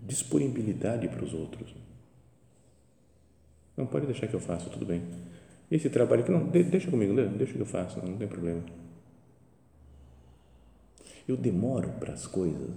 disponibilidade 0.00 1.08
para 1.08 1.24
os 1.24 1.32
outros. 1.32 1.74
Não 3.76 3.86
pode 3.86 4.06
deixar 4.06 4.26
que 4.26 4.34
eu 4.34 4.40
faça, 4.40 4.68
tudo 4.68 4.84
bem. 4.84 5.02
Esse 5.70 5.88
trabalho 5.88 6.22
aqui, 6.22 6.30
não, 6.30 6.46
deixa 6.48 6.90
comigo, 6.90 7.14
deixa 7.14 7.52
que 7.52 7.60
eu 7.60 7.66
não, 8.02 8.10
não 8.10 8.18
tem 8.18 8.28
problema. 8.28 8.62
Eu 11.26 11.36
demoro 11.36 11.88
para 12.00 12.12
as 12.12 12.26
coisas. 12.26 12.70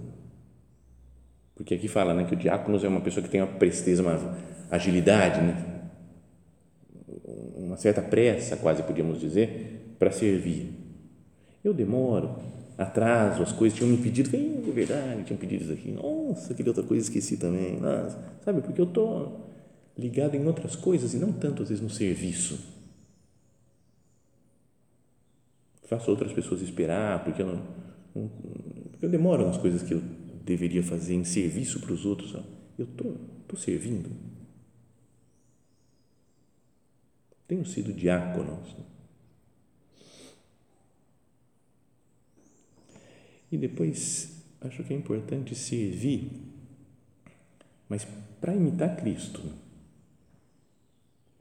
Porque 1.54 1.74
aqui 1.74 1.88
fala 1.88 2.14
né, 2.14 2.24
que 2.24 2.34
o 2.34 2.36
diácono 2.36 2.78
é 2.82 2.88
uma 2.88 3.00
pessoa 3.00 3.22
que 3.22 3.30
tem 3.30 3.42
uma 3.42 3.52
presteza, 3.54 4.02
uma 4.02 4.36
agilidade, 4.70 5.40
né? 5.40 5.76
uma 7.56 7.76
certa 7.76 8.00
pressa, 8.00 8.56
quase 8.56 8.82
podíamos 8.82 9.20
dizer, 9.20 9.94
para 9.98 10.10
servir. 10.10 10.85
Eu 11.66 11.74
demoro, 11.74 12.36
atraso, 12.78 13.42
as 13.42 13.50
coisas 13.50 13.76
tinham 13.76 13.90
me 13.90 14.00
pedido, 14.00 14.30
é 14.36 14.70
verdade, 14.70 15.24
tinham 15.24 15.36
pedido 15.36 15.64
isso 15.64 15.72
aqui, 15.72 15.90
nossa, 15.90 16.52
aquela 16.52 16.68
outra 16.68 16.84
coisa 16.84 17.02
esqueci 17.02 17.36
também, 17.36 17.80
nossa, 17.80 18.16
sabe, 18.44 18.60
porque 18.60 18.80
eu 18.80 18.84
estou 18.84 19.50
ligado 19.98 20.36
em 20.36 20.46
outras 20.46 20.76
coisas 20.76 21.12
e 21.12 21.16
não 21.16 21.32
tanto 21.32 21.64
às 21.64 21.68
vezes 21.68 21.82
no 21.82 21.90
serviço. 21.90 22.56
Faço 25.88 26.08
outras 26.08 26.32
pessoas 26.32 26.62
esperar, 26.62 27.24
porque 27.24 27.42
eu, 27.42 27.46
não, 27.46 28.28
porque 28.92 29.04
eu 29.04 29.10
demoro 29.10 29.44
nas 29.44 29.56
coisas 29.56 29.82
que 29.82 29.92
eu 29.92 30.02
deveria 30.44 30.84
fazer 30.84 31.14
em 31.14 31.24
serviço 31.24 31.80
para 31.80 31.92
os 31.92 32.06
outros. 32.06 32.32
Eu 32.78 32.84
estou 32.84 33.12
tô, 33.12 33.18
tô 33.48 33.56
servindo. 33.56 34.08
Tenho 37.48 37.66
sido 37.66 37.92
diácono. 37.92 38.60
E 43.50 43.56
depois, 43.56 44.42
acho 44.60 44.82
que 44.82 44.92
é 44.92 44.96
importante 44.96 45.54
servir, 45.54 46.30
mas 47.88 48.06
para 48.40 48.54
imitar 48.54 48.96
Cristo, 48.96 49.40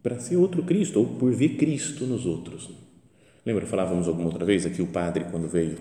para 0.03 0.19
ser 0.19 0.37
outro 0.37 0.63
Cristo, 0.63 0.99
ou 0.99 1.05
por 1.17 1.33
ver 1.33 1.57
Cristo 1.57 2.05
nos 2.05 2.25
outros. 2.25 2.69
Lembra, 3.45 3.65
falávamos 3.65 4.07
alguma 4.07 4.27
outra 4.27 4.45
vez 4.45 4.65
aqui, 4.65 4.81
o 4.81 4.87
padre, 4.87 5.25
quando 5.25 5.47
veio 5.47 5.77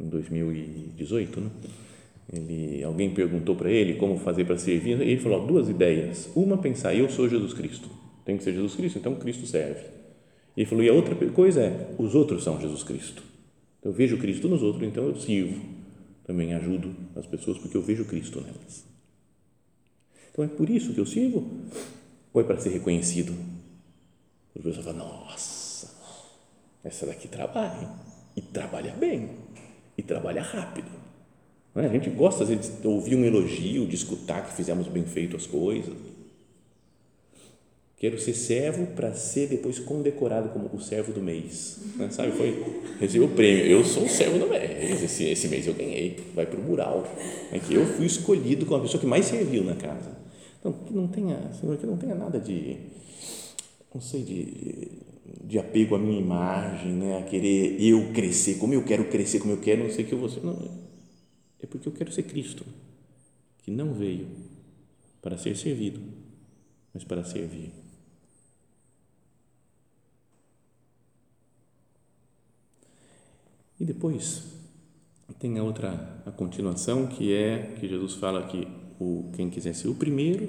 em 0.00 0.08
2018, 0.08 1.40
né? 1.40 1.50
Ele, 2.30 2.82
alguém 2.84 3.14
perguntou 3.14 3.56
para 3.56 3.70
ele 3.70 3.94
como 3.94 4.18
fazer 4.18 4.44
para 4.44 4.58
servir, 4.58 5.00
ele 5.00 5.18
falou 5.18 5.46
duas 5.46 5.68
ideias. 5.68 6.30
Uma, 6.34 6.58
pensar, 6.58 6.94
eu 6.94 7.08
sou 7.08 7.28
Jesus 7.28 7.54
Cristo, 7.54 7.88
tem 8.24 8.36
que 8.36 8.44
ser 8.44 8.52
Jesus 8.52 8.74
Cristo, 8.74 8.98
então 8.98 9.14
Cristo 9.14 9.46
serve. 9.46 9.80
E 10.56 10.60
ele 10.60 10.66
falou, 10.66 10.84
e 10.84 10.88
a 10.88 10.92
outra 10.92 11.14
coisa 11.30 11.62
é, 11.62 11.94
os 11.98 12.14
outros 12.14 12.44
são 12.44 12.60
Jesus 12.60 12.82
Cristo. 12.82 13.22
Eu 13.82 13.92
vejo 13.92 14.18
Cristo 14.18 14.48
nos 14.48 14.62
outros, 14.62 14.86
então 14.86 15.04
eu 15.04 15.16
sirvo. 15.16 15.60
Também 16.24 16.54
ajudo 16.54 16.94
as 17.16 17.26
pessoas 17.26 17.58
porque 17.58 17.76
eu 17.76 17.82
vejo 17.82 18.04
Cristo 18.04 18.40
nelas. 18.40 18.84
Então 20.30 20.44
é 20.44 20.48
por 20.48 20.68
isso 20.68 20.92
que 20.92 21.00
eu 21.00 21.06
sirvo? 21.06 21.48
Ou 22.32 22.40
é 22.40 22.44
para 22.44 22.58
ser 22.58 22.70
reconhecido? 22.70 23.32
As 24.54 24.62
pessoas 24.62 24.84
falam, 24.84 24.98
nossa, 24.98 25.90
essa 26.84 27.06
daqui 27.06 27.28
trabalha, 27.28 27.88
e 28.36 28.40
trabalha 28.40 28.92
bem, 28.92 29.30
e 29.96 30.02
trabalha 30.02 30.42
rápido. 30.42 30.90
É? 31.74 31.86
A 31.86 31.88
gente 31.88 32.10
gosta 32.10 32.44
vezes 32.44 32.80
de 32.80 32.86
ouvir 32.86 33.14
um 33.14 33.24
elogio, 33.24 33.86
de 33.86 33.94
escutar 33.94 34.44
que 34.46 34.54
fizemos 34.54 34.88
bem 34.88 35.04
feito 35.04 35.36
as 35.36 35.46
coisas. 35.46 35.94
Quero 37.98 38.16
ser 38.20 38.34
servo 38.34 38.86
para 38.94 39.12
ser 39.12 39.48
depois 39.48 39.80
condecorado 39.80 40.50
como 40.50 40.70
o 40.72 40.80
servo 40.80 41.12
do 41.12 41.20
mês. 41.20 41.80
Né? 41.96 42.08
Sabe? 42.10 42.30
Foi, 42.32 42.80
recebi 43.00 43.24
o 43.24 43.28
prêmio. 43.28 43.66
Eu 43.66 43.84
sou 43.84 44.04
o 44.04 44.08
servo 44.08 44.38
do 44.38 44.46
mês. 44.46 45.02
Esse, 45.02 45.24
esse 45.24 45.48
mês 45.48 45.66
eu 45.66 45.74
ganhei. 45.74 46.16
Vai 46.32 46.46
para 46.46 46.60
o 46.60 46.62
mural. 46.62 47.04
É 47.50 47.58
que 47.58 47.74
eu 47.74 47.84
fui 47.84 48.06
escolhido 48.06 48.64
como 48.66 48.78
a 48.78 48.82
pessoa 48.82 49.00
que 49.00 49.06
mais 49.06 49.26
serviu 49.26 49.64
na 49.64 49.74
casa. 49.74 50.16
Então, 50.60 50.72
que 50.72 50.92
não 50.92 51.08
tenha, 51.08 51.52
Senhor, 51.60 51.76
que 51.76 51.86
não 51.86 51.96
tenha 51.96 52.14
nada 52.14 52.38
de, 52.38 52.76
não 53.92 54.00
sei, 54.00 54.22
de, 54.22 54.88
de 55.44 55.58
apego 55.58 55.94
à 55.94 55.98
minha 55.98 56.20
imagem, 56.20 56.92
né? 56.92 57.18
a 57.18 57.22
querer 57.22 57.80
eu 57.80 58.12
crescer, 58.12 58.58
como 58.58 58.74
eu 58.74 58.84
quero 58.84 59.06
crescer, 59.06 59.40
como 59.40 59.54
eu 59.54 59.58
quero, 59.58 59.84
não 59.84 59.90
sei 59.90 60.04
que 60.04 60.12
eu 60.12 60.18
vou 60.18 60.28
ser. 60.28 60.44
Não, 60.44 60.56
é 61.60 61.66
porque 61.66 61.88
eu 61.88 61.92
quero 61.92 62.12
ser 62.12 62.24
Cristo, 62.24 62.64
que 63.58 63.70
não 63.70 63.92
veio 63.92 64.26
para 65.20 65.36
ser 65.36 65.56
servido, 65.56 66.00
mas 66.92 67.04
para 67.04 67.24
servir. 67.24 67.72
E 73.78 73.84
depois 73.84 74.44
tem 75.38 75.58
a 75.58 75.62
outra 75.62 76.22
a 76.26 76.30
continuação 76.30 77.06
que 77.06 77.32
é 77.32 77.74
que 77.78 77.86
Jesus 77.86 78.14
fala 78.14 78.46
que 78.46 78.66
o 78.98 79.30
quem 79.34 79.48
quiser 79.48 79.74
ser 79.74 79.88
o 79.88 79.94
primeiro 79.94 80.48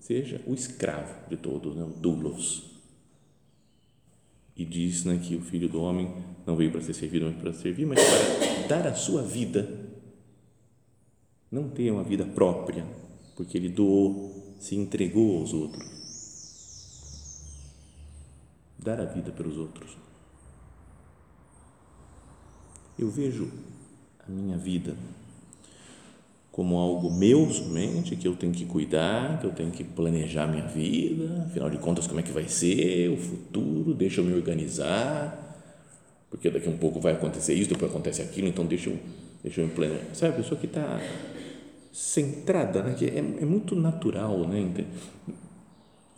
seja 0.00 0.40
o 0.46 0.54
escravo 0.54 1.28
de 1.28 1.36
todos, 1.36 1.76
né, 1.76 1.84
o 1.84 2.00
doulos. 2.00 2.64
E 4.56 4.64
diz 4.64 5.04
né, 5.04 5.20
que 5.22 5.36
o 5.36 5.40
Filho 5.40 5.68
do 5.68 5.80
Homem 5.80 6.12
não 6.46 6.56
veio 6.56 6.72
para 6.72 6.80
ser 6.80 6.94
servido, 6.94 7.26
mas 7.26 7.36
para 7.36 7.52
servir, 7.52 7.86
mas 7.86 8.00
para 8.00 8.68
dar 8.68 8.86
a 8.86 8.94
sua 8.94 9.22
vida. 9.22 9.68
Não 11.50 11.68
ter 11.68 11.90
uma 11.90 12.02
vida 12.02 12.24
própria, 12.24 12.86
porque 13.36 13.56
ele 13.56 13.68
doou, 13.68 14.56
se 14.58 14.74
entregou 14.74 15.40
aos 15.40 15.52
outros. 15.52 15.86
Dar 18.78 19.00
a 19.00 19.04
vida 19.04 19.30
pelos 19.30 19.58
outros 19.58 20.05
eu 22.98 23.10
vejo 23.10 23.48
a 24.26 24.30
minha 24.30 24.56
vida 24.56 24.94
como 26.56 26.78
algo 26.78 27.12
meu 27.12 27.50
somente, 27.50 28.16
que 28.16 28.26
eu 28.26 28.34
tenho 28.34 28.50
que 28.50 28.64
cuidar, 28.64 29.38
que 29.38 29.46
eu 29.46 29.50
tenho 29.50 29.70
que 29.70 29.84
planejar 29.84 30.46
minha 30.46 30.66
vida, 30.66 31.44
afinal 31.46 31.68
de 31.68 31.76
contas, 31.76 32.06
como 32.06 32.18
é 32.18 32.22
que 32.22 32.32
vai 32.32 32.48
ser 32.48 33.10
o 33.10 33.16
futuro, 33.18 33.92
deixa 33.92 34.22
eu 34.22 34.24
me 34.24 34.32
organizar, 34.32 35.46
porque 36.30 36.48
daqui 36.48 36.66
a 36.66 36.70
um 36.70 36.78
pouco 36.78 36.98
vai 36.98 37.12
acontecer 37.12 37.52
isso, 37.52 37.68
depois 37.68 37.90
acontece 37.90 38.22
aquilo, 38.22 38.48
então 38.48 38.64
deixa 38.64 38.88
eu, 38.88 38.98
deixa 39.42 39.60
eu 39.60 39.66
me 39.66 39.72
planejar. 39.74 40.14
Sabe, 40.14 40.32
a 40.32 40.36
pessoa 40.38 40.58
que 40.58 40.64
está 40.64 40.98
centrada, 41.92 42.82
né? 42.82 42.94
que 42.94 43.04
é, 43.04 43.18
é 43.18 43.44
muito 43.44 43.76
natural, 43.76 44.48
né? 44.48 44.86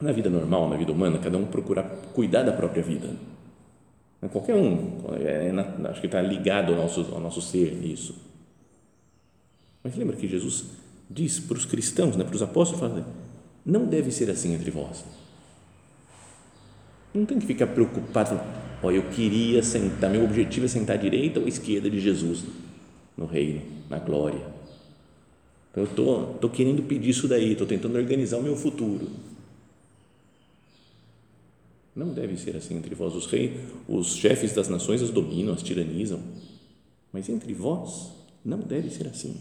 na 0.01 0.12
vida 0.12 0.31
normal, 0.31 0.69
na 0.69 0.77
vida 0.77 0.93
humana, 0.93 1.19
cada 1.19 1.37
um 1.37 1.47
procurar 1.47 1.83
cuidar 2.14 2.45
da 2.45 2.53
própria 2.53 2.85
vida, 2.85 3.11
Qualquer 4.26 4.57
um, 4.57 5.04
é, 5.14 5.48
é 5.48 5.88
acho 5.88 6.00
que 6.00 6.07
está 6.07 6.20
ligado 6.20 6.72
ao 6.72 6.78
nosso, 6.78 7.00
ao 7.12 7.20
nosso 7.20 7.40
ser 7.40 7.72
isso. 7.85 8.16
Mas 9.83 9.96
lembra 9.96 10.16
que 10.16 10.26
Jesus 10.26 10.64
diz 11.09 11.38
para 11.38 11.57
os 11.57 11.64
cristãos, 11.64 12.16
né, 12.16 12.24
para 12.24 12.35
os 12.35 12.42
apóstolos, 12.42 12.81
fala, 12.81 13.07
não 13.64 13.87
deve 13.87 14.11
ser 14.11 14.28
assim 14.28 14.54
entre 14.54 14.70
vós. 14.70 15.04
Não 17.14 17.24
tem 17.24 17.38
que 17.38 17.46
ficar 17.46 17.68
preocupado, 17.68 18.40
ó, 18.83 18.90
eu 18.90 19.04
queria 19.11 19.62
sentar, 19.62 20.11
meu 20.11 20.24
objetivo 20.24 20.66
é 20.66 20.68
sentar 20.68 20.96
à 20.96 20.98
direita 20.98 21.38
ou 21.38 21.46
à 21.46 21.48
esquerda 21.48 21.88
de 21.88 22.00
Jesus 22.00 22.44
no 23.16 23.26
reino, 23.26 23.62
na 23.88 23.98
glória. 23.98 24.40
Então 25.70 25.85
eu 25.85 25.90
estou 25.90 26.26
tô, 26.26 26.33
tô 26.35 26.50
querendo 26.50 26.83
pedir 26.83 27.11
isso 27.11 27.28
daí, 27.28 27.52
estou 27.52 27.66
tentando 27.66 27.96
organizar 27.96 28.38
o 28.38 28.42
meu 28.42 28.57
futuro. 28.57 29.09
Não 31.99 32.15
deve 32.15 32.37
ser 32.37 32.55
assim 32.55 32.77
entre 32.77 32.95
vós. 32.95 33.13
Os 33.17 33.27
reis, 33.27 33.59
os 33.89 34.15
chefes 34.15 34.55
das 34.55 34.69
nações 34.69 35.03
as 35.03 35.11
dominam, 35.11 35.53
as 35.53 35.65
tiranizam. 35.65 36.21
Mas 37.13 37.29
entre 37.29 37.53
vós 37.53 38.13
não 38.45 38.61
deve 38.61 38.89
ser 38.89 39.09
assim. 39.09 39.37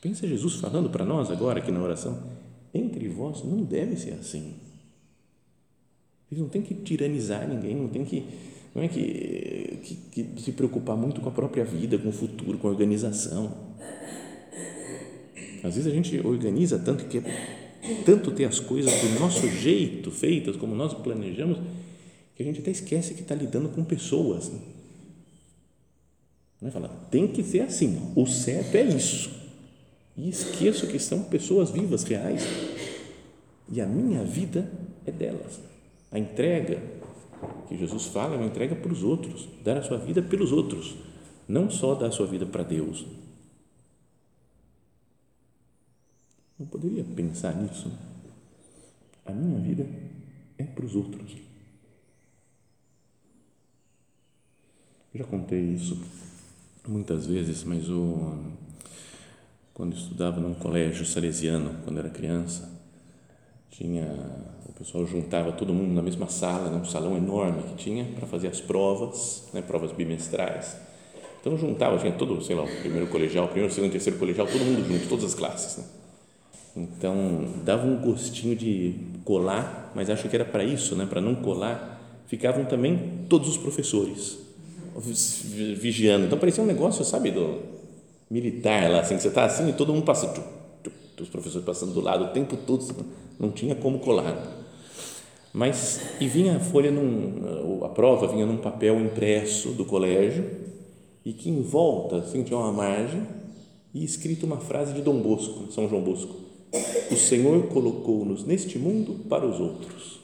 Pensa 0.00 0.28
Jesus 0.28 0.54
falando 0.54 0.88
para 0.88 1.04
nós 1.04 1.28
agora 1.28 1.58
aqui 1.58 1.72
na 1.72 1.82
oração. 1.82 2.22
Entre 2.72 3.08
vós 3.08 3.42
não 3.42 3.64
deve 3.64 3.96
ser 3.96 4.12
assim. 4.12 4.54
Eles 6.30 6.40
não 6.40 6.48
tem 6.48 6.62
que 6.62 6.74
tiranizar 6.74 7.48
ninguém, 7.48 7.74
não 7.74 7.88
tem 7.88 8.04
que 8.04 8.24
não 8.76 8.82
é 8.84 8.86
que, 8.86 9.80
que, 10.12 10.22
que 10.22 10.40
se 10.40 10.52
preocupar 10.52 10.96
muito 10.96 11.20
com 11.20 11.30
a 11.30 11.32
própria 11.32 11.64
vida, 11.64 11.98
com 11.98 12.10
o 12.10 12.12
futuro, 12.12 12.58
com 12.58 12.68
a 12.68 12.70
organização. 12.70 13.52
Às 15.64 15.74
vezes 15.74 15.86
a 15.90 15.94
gente 15.94 16.24
organiza 16.24 16.78
tanto 16.78 17.06
que 17.06 17.20
tanto 18.04 18.30
ter 18.30 18.44
as 18.44 18.60
coisas 18.60 18.92
do 19.00 19.20
nosso 19.20 19.48
jeito 19.48 20.10
feitas, 20.10 20.56
como 20.56 20.74
nós 20.74 20.94
planejamos, 20.94 21.58
que 22.34 22.42
a 22.42 22.46
gente 22.46 22.60
até 22.60 22.70
esquece 22.70 23.14
que 23.14 23.22
está 23.22 23.34
lidando 23.34 23.68
com 23.68 23.84
pessoas. 23.84 24.48
Né? 24.50 24.58
É 26.62 26.70
falar, 26.70 26.88
tem 27.10 27.28
que 27.28 27.42
ser 27.42 27.60
assim, 27.60 28.00
o 28.16 28.26
certo 28.26 28.74
é 28.74 28.82
isso. 28.82 29.30
E 30.16 30.28
esqueço 30.28 30.86
que 30.88 30.98
são 30.98 31.22
pessoas 31.22 31.70
vivas, 31.70 32.02
reais. 32.02 32.42
E 33.70 33.80
a 33.80 33.86
minha 33.86 34.24
vida 34.24 34.68
é 35.06 35.12
delas. 35.12 35.60
A 36.10 36.18
entrega 36.18 36.82
que 37.68 37.76
Jesus 37.76 38.06
fala 38.06 38.34
é 38.34 38.38
uma 38.38 38.46
entrega 38.46 38.74
para 38.74 38.92
os 38.92 39.04
outros, 39.04 39.48
dar 39.62 39.76
a 39.76 39.82
sua 39.82 39.98
vida 39.98 40.20
pelos 40.20 40.50
outros, 40.50 40.96
não 41.46 41.70
só 41.70 41.94
dar 41.94 42.06
a 42.06 42.10
sua 42.10 42.26
vida 42.26 42.46
para 42.46 42.64
Deus. 42.64 43.04
Não 46.58 46.66
poderia 46.66 47.04
pensar 47.04 47.54
nisso? 47.54 47.92
A 49.24 49.30
minha 49.30 49.60
vida 49.60 49.86
é 50.56 50.64
para 50.64 50.84
os 50.84 50.96
outros. 50.96 51.36
Eu 55.14 55.20
já 55.20 55.24
contei 55.24 55.60
isso 55.60 56.02
muitas 56.86 57.26
vezes, 57.26 57.62
mas 57.62 57.88
o, 57.88 58.36
quando 59.72 59.94
estudava 59.94 60.40
num 60.40 60.54
colégio 60.54 61.06
salesiano, 61.06 61.82
quando 61.84 61.98
era 61.98 62.10
criança, 62.10 62.68
tinha 63.70 64.06
o 64.68 64.72
pessoal 64.72 65.06
juntava 65.06 65.52
todo 65.52 65.72
mundo 65.72 65.94
na 65.94 66.02
mesma 66.02 66.28
sala, 66.28 66.70
num 66.70 66.84
salão 66.84 67.16
enorme 67.16 67.62
que 67.62 67.76
tinha 67.76 68.04
para 68.04 68.26
fazer 68.26 68.48
as 68.48 68.60
provas, 68.60 69.48
né, 69.52 69.62
provas 69.62 69.92
bimestrais. 69.92 70.76
Então 71.40 71.56
juntava, 71.56 71.98
tinha 71.98 72.12
todo, 72.12 72.42
sei 72.42 72.56
lá, 72.56 72.64
o 72.64 72.80
primeiro 72.80 73.06
colegial, 73.06 73.44
o 73.44 73.48
primeiro, 73.48 73.72
segundo, 73.72 73.92
terceiro 73.92 74.18
colegial, 74.18 74.46
todo 74.46 74.64
mundo 74.64 74.84
junto, 74.86 75.08
todas 75.08 75.24
as 75.24 75.34
classes. 75.34 75.78
Né? 75.78 75.97
Então, 76.76 77.46
dava 77.64 77.86
um 77.86 77.96
gostinho 77.96 78.54
de 78.54 78.94
colar, 79.24 79.92
mas 79.94 80.08
acho 80.08 80.28
que 80.28 80.36
era 80.36 80.44
para 80.44 80.64
isso, 80.64 80.94
né? 80.94 81.06
para 81.06 81.20
não 81.20 81.34
colar. 81.34 82.22
Ficavam 82.26 82.64
também 82.64 83.24
todos 83.28 83.48
os 83.48 83.56
professores 83.56 84.38
vigiando. 85.76 86.26
Então, 86.26 86.38
parecia 86.38 86.62
um 86.62 86.66
negócio, 86.66 87.04
sabe, 87.04 87.30
do 87.30 87.60
militar 88.30 88.90
lá, 88.90 89.00
assim, 89.00 89.16
que 89.16 89.22
você 89.22 89.28
está 89.28 89.44
assim 89.44 89.68
e 89.68 89.72
todo 89.72 89.92
mundo 89.92 90.04
passa, 90.04 90.32
os 91.20 91.28
professores 91.28 91.64
passando 91.64 91.92
do 91.92 92.00
lado 92.00 92.24
o 92.24 92.28
tempo 92.28 92.56
todo, 92.56 92.86
não 93.38 93.50
tinha 93.50 93.74
como 93.74 93.98
colar. 94.00 94.56
Mas, 95.52 96.00
e 96.20 96.28
vinha 96.28 96.56
a 96.56 96.60
folha, 96.60 96.90
num, 96.90 97.84
a 97.84 97.88
prova 97.88 98.26
vinha 98.26 98.44
num 98.44 98.58
papel 98.58 99.00
impresso 99.00 99.70
do 99.70 99.84
colégio 99.84 100.44
e 101.24 101.32
que 101.32 101.48
em 101.48 101.62
volta, 101.62 102.16
assim, 102.18 102.42
tinha 102.42 102.58
uma 102.58 102.72
margem 102.72 103.26
e 103.94 104.04
escrito 104.04 104.44
uma 104.44 104.58
frase 104.58 104.92
de 104.92 105.00
Dom 105.00 105.20
Bosco, 105.20 105.72
São 105.72 105.88
João 105.88 106.02
Bosco 106.02 106.47
o 107.10 107.16
Senhor 107.16 107.68
colocou-nos 107.68 108.44
neste 108.44 108.78
mundo 108.78 109.24
para 109.28 109.46
os 109.46 109.58
outros. 109.60 110.20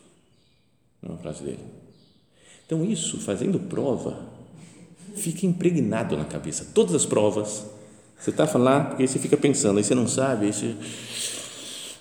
É 1.03 1.09
uma 1.09 1.19
frase 1.19 1.43
dele. 1.43 1.65
Então, 2.67 2.85
isso, 2.85 3.19
fazendo 3.19 3.59
prova, 3.59 4.19
fica 5.15 5.47
impregnado 5.47 6.17
na 6.17 6.25
cabeça. 6.25 6.67
Todas 6.75 6.95
as 6.95 7.07
provas, 7.07 7.65
você 8.19 8.31
está 8.31 8.47
falando, 8.47 8.89
porque 8.89 9.03
aí 9.03 9.09
você 9.09 9.19
fica 9.19 9.37
pensando, 9.37 9.79
aí 9.79 9.85
você 9.85 9.95
não 9.95 10.09
sabe, 10.09 10.47
aí 10.47 10.53
você, 10.53 10.75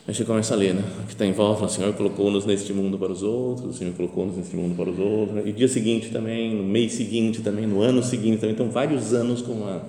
aí 0.07 0.13
você 0.13 0.23
começa 0.23 0.53
a 0.53 0.57
ler, 0.57 0.73
né? 0.73 0.83
que 1.05 1.13
está 1.13 1.25
em 1.25 1.33
volta, 1.33 1.65
o 1.65 1.69
Senhor 1.69 1.93
colocou-nos 1.93 2.45
neste 2.45 2.71
mundo 2.71 2.97
para 2.97 3.11
os 3.11 3.23
outros, 3.23 3.75
o 3.75 3.77
Senhor 3.77 3.93
colocou-nos 3.93 4.37
neste 4.37 4.55
mundo 4.55 4.75
para 4.75 4.89
os 4.89 4.97
outros, 4.97 5.35
né? 5.35 5.43
e 5.45 5.51
dia 5.51 5.67
seguinte 5.67 6.11
também, 6.11 6.55
no 6.55 6.63
mês 6.63 6.93
seguinte 6.93 7.41
também, 7.41 7.67
no 7.67 7.81
ano 7.81 8.01
seguinte 8.01 8.39
também, 8.39 8.53
então 8.53 8.69
vários 8.69 9.13
anos 9.13 9.41
com, 9.41 9.51
uma, 9.51 9.85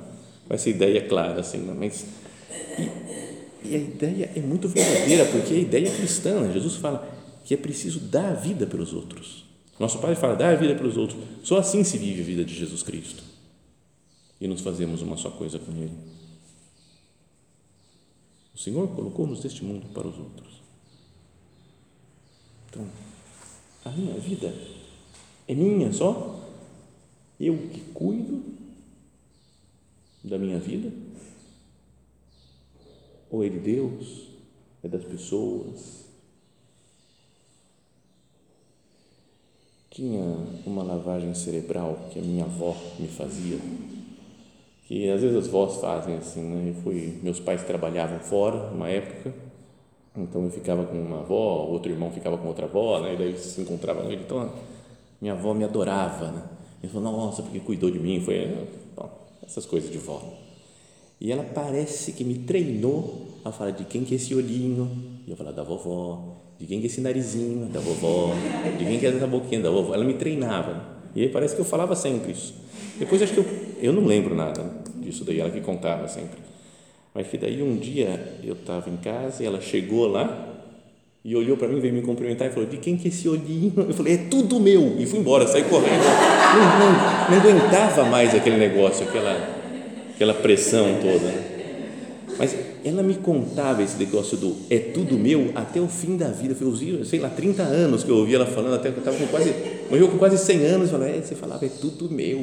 com 0.49 0.55
essa 0.55 0.69
ideia 0.69 1.07
clara, 1.07 1.41
assim, 1.41 1.59
né? 1.59 1.75
mas 1.79 2.05
e 2.79 3.24
a 3.69 3.79
ideia 3.79 4.33
é 4.35 4.41
muito 4.41 4.69
verdadeira, 4.69 5.25
porque 5.27 5.55
a 5.55 5.59
ideia 5.59 5.89
é 5.89 5.97
cristã. 5.97 6.41
Né? 6.41 6.53
Jesus 6.53 6.77
fala 6.77 7.09
que 7.45 7.55
é 7.55 7.57
preciso 7.57 8.01
dar 8.01 8.33
a 8.33 8.35
vida 8.35 8.67
pelos 8.67 8.93
outros. 8.93 9.45
Nosso 9.79 9.99
Pai 9.99 10.15
fala, 10.15 10.35
dar 10.35 10.53
a 10.53 10.57
vida 10.57 10.75
pelos 10.75 10.97
outros. 10.97 11.19
Só 11.43 11.59
assim 11.59 11.85
se 11.85 11.99
vive 11.99 12.21
a 12.21 12.25
vida 12.25 12.45
de 12.45 12.55
Jesus 12.55 12.83
Cristo. 12.83 13.23
E 14.41 14.47
nos 14.47 14.61
fazemos 14.61 15.03
uma 15.03 15.17
só 15.17 15.31
coisa 15.31 15.59
com 15.59 15.73
Ele. 15.73 15.93
O 18.55 18.59
Senhor 18.59 18.87
colocou-nos 18.89 19.41
deste 19.41 19.65
mundo 19.65 19.87
para 19.93 20.07
os 20.07 20.17
outros. 20.19 20.63
Então, 22.71 22.87
a 23.85 23.91
minha 23.91 24.15
vida 24.15 24.55
é 25.49 25.55
minha 25.55 25.93
só. 25.93 26.41
Eu 27.39 27.57
que 27.73 27.81
cuido 27.93 28.43
da 30.23 30.39
minha 30.39 30.59
vida 30.59 30.91
ou 33.31 33.45
é 33.45 33.49
de 33.49 33.59
Deus, 33.59 34.29
é 34.83 34.89
das 34.89 35.05
pessoas. 35.05 36.05
Tinha 39.91 40.23
uma 40.67 40.83
lavagem 40.83 41.35
cerebral 41.35 41.97
que 42.11 42.19
a 42.19 42.23
minha 42.23 42.45
avó 42.45 42.77
me 42.99 43.07
fazia, 43.07 43.59
que 44.87 45.09
às 45.09 45.21
vezes 45.21 45.37
as 45.37 45.47
vós 45.47 45.77
fazem 45.81 46.17
assim, 46.17 46.43
né? 46.43 46.71
Eu 46.71 46.83
fui, 46.83 47.19
meus 47.23 47.39
pais 47.39 47.63
trabalhavam 47.63 48.19
fora 48.19 48.73
uma 48.73 48.89
época, 48.89 49.33
então 50.17 50.45
eu 50.45 50.51
ficava 50.51 50.85
com 50.85 51.01
uma 51.01 51.21
avó, 51.21 51.67
outro 51.67 51.91
irmão 51.93 52.11
ficava 52.11 52.37
com 52.37 52.49
outra 52.49 52.67
avó, 52.67 53.01
né? 53.01 53.15
E 53.15 53.17
daí 53.17 53.39
se 53.39 53.61
encontrava 53.61 54.03
noite. 54.03 54.23
Então 54.25 54.41
ah, 54.43 54.51
minha 55.21 55.35
avó 55.35 55.55
me 55.55 55.65
adorava, 55.65 56.31
né? 56.33 56.43
Ele 56.83 56.93
falou, 56.93 57.13
nossa, 57.13 57.43
porque 57.43 57.61
cuidou 57.61 57.91
de 57.91 57.99
mim, 57.99 58.21
foi 58.21 58.45
ah, 58.45 58.67
bom, 58.97 59.11
essas 59.43 59.65
coisas 59.65 59.91
de 59.91 59.99
vó. 59.99 60.44
E 61.25 61.33
ela 61.33 61.43
parece 61.43 62.13
que 62.13 62.23
me 62.23 62.35
treinou 62.35 63.29
a 63.43 63.51
falar 63.51 63.71
de 63.71 63.87
quem 63.87 64.05
que 64.05 64.13
é 64.13 64.17
esse 64.17 64.35
olhinho, 64.35 64.91
e 65.27 65.31
eu 65.31 65.37
falar 65.39 65.53
da 65.53 65.63
vovó, 65.63 66.37
de 66.61 66.67
quem 66.67 66.81
que 66.81 66.85
é 66.85 66.91
esse 66.91 67.01
narizinho, 67.01 67.65
da 67.65 67.81
vovó, 67.81 68.35
de 68.79 68.85
quem 68.85 68.99
que 68.99 69.07
é 69.07 69.09
essa 69.09 69.27
boquinha 69.27 69.63
da 69.63 69.71
vovó. 69.71 69.95
Ela 69.95 70.05
me 70.05 70.13
treinava. 70.13 70.85
E 71.17 71.23
aí 71.23 71.31
parece 71.31 71.55
que 71.55 71.63
eu 71.63 71.65
falava 71.65 71.97
sempre 71.97 72.33
isso. 72.33 72.53
Depois 72.99 73.23
acho 73.23 73.33
que 73.33 73.41
eu, 73.41 73.47
eu 73.81 73.91
não 73.95 74.05
lembro 74.05 74.35
nada 74.35 74.71
disso 74.97 75.25
daí, 75.25 75.41
ela 75.41 75.49
que 75.49 75.63
contava 75.63 76.07
sempre. 76.09 76.39
Mas 77.15 77.27
que 77.27 77.39
daí 77.39 77.63
um 77.63 77.75
dia 77.75 78.37
eu 78.45 78.53
estava 78.53 78.91
em 78.91 78.99
casa 78.99 79.43
e 79.43 79.47
ela 79.47 79.63
chegou 79.63 80.07
lá 80.07 80.47
e 81.25 81.35
olhou 81.35 81.57
para 81.57 81.69
mim, 81.69 81.81
veio 81.81 81.95
me 81.95 82.03
cumprimentar 82.03 82.49
e 82.49 82.51
falou: 82.51 82.69
De 82.69 82.77
quem 82.77 82.99
que 82.99 83.09
é 83.09 83.11
esse 83.11 83.27
olhinho? 83.31 83.73
Eu 83.79 83.95
falei: 83.95 84.13
É 84.13 84.19
tudo 84.29 84.61
meu. 84.61 85.01
E 85.01 85.07
fui 85.07 85.21
embora, 85.21 85.47
saí 85.47 85.65
correndo. 85.65 86.05
Não, 86.55 86.79
não, 86.79 87.31
não 87.31 87.39
aguentava 87.41 88.05
mais 88.05 88.35
aquele 88.35 88.59
negócio, 88.59 89.09
aquela, 89.09 89.64
aquela 90.15 90.35
pressão 90.35 90.87
toda. 91.01 91.55
Mas 92.39 92.57
ela 92.85 93.03
me 93.03 93.15
contava 93.15 93.83
esse 93.83 93.97
negócio 93.97 94.37
do 94.37 94.57
é 94.69 94.79
tudo 94.79 95.19
meu 95.19 95.53
até 95.55 95.81
o 95.81 95.89
fim 95.89 96.17
da 96.17 96.29
vida. 96.29 96.55
Foi, 96.55 97.05
sei 97.05 97.19
lá, 97.19 97.31
30 97.31 97.63
anos 97.63 98.05
que 98.05 98.11
eu 98.11 98.17
ouvi 98.17 98.35
ela 98.35 98.47
falando, 98.47 98.75
até 98.75 98.91
que 98.91 98.97
eu 98.97 99.01
estava 99.01 99.17
com 99.17 99.27
quase, 99.27 99.55
morreu 99.91 100.09
com 100.09 100.19
quase 100.19 100.39
100 100.39 100.65
anos. 100.67 100.91
Falava, 100.91 101.11
é, 101.11 101.21
você 101.21 101.35
falava, 101.35 101.65
é 101.65 101.69
tudo 101.69 102.11
meu. 102.11 102.39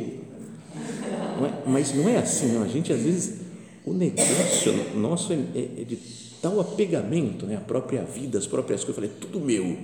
Não 1.38 1.46
é, 1.46 1.54
mas 1.66 1.94
não 1.94 2.08
é 2.08 2.18
assim, 2.18 2.54
não. 2.54 2.64
A 2.64 2.68
gente, 2.68 2.92
às 2.94 3.02
vezes, 3.02 3.42
o 3.86 3.94
negócio 3.94 4.74
nosso 4.96 5.34
é, 5.34 5.38
é, 5.56 5.82
é 5.82 5.84
de 5.84 5.98
tal 6.42 6.60
apegamento, 6.60 7.46
né? 7.46 7.58
a 7.58 7.62
própria 7.62 8.04
vida, 8.04 8.38
as 8.38 8.48
próprias 8.48 8.84
coisas. 8.84 9.04
Eu 9.04 9.10
falei, 9.10 9.10
é 9.10 9.20
tudo 9.20 9.40
meu. 9.40 9.78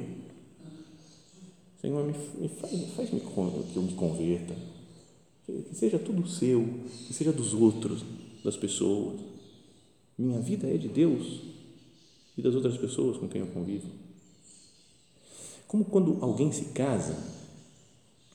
Senhor, 1.82 2.04
me, 2.06 2.14
me 2.40 2.50
faz, 2.50 2.74
me 2.74 2.88
faz 2.96 3.12
me, 3.12 3.20
que 3.20 3.76
eu 3.76 3.84
me 3.84 3.94
converta. 3.94 4.54
Que 5.48 5.74
seja 5.74 5.98
tudo 5.98 6.28
seu, 6.28 6.68
que 7.08 7.14
seja 7.14 7.32
dos 7.32 7.54
outros, 7.54 8.04
das 8.44 8.56
pessoas 8.56 9.20
minha 10.18 10.40
vida 10.40 10.68
é 10.68 10.78
de 10.78 10.88
Deus 10.88 11.42
e 12.36 12.42
das 12.42 12.56
outras 12.56 12.76
pessoas 12.76 13.18
com 13.18 13.28
quem 13.28 13.42
eu 13.42 13.48
convivo. 13.48 13.86
Como 15.68 15.86
quando 15.86 16.18
alguém 16.22 16.52
se 16.52 16.66
casa, 16.66 17.16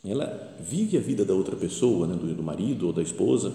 ela 0.04 0.56
vive 0.60 0.96
a 0.96 1.00
vida 1.00 1.24
da 1.24 1.34
outra 1.34 1.56
pessoa, 1.56 2.06
né, 2.06 2.14
do, 2.14 2.42
marido 2.42 2.86
ou 2.86 2.92
da 2.92 3.02
esposa. 3.02 3.52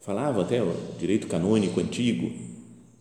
Falava 0.00 0.42
até 0.42 0.60
o 0.60 0.74
direito 0.98 1.28
canônico 1.28 1.78
antigo, 1.80 2.32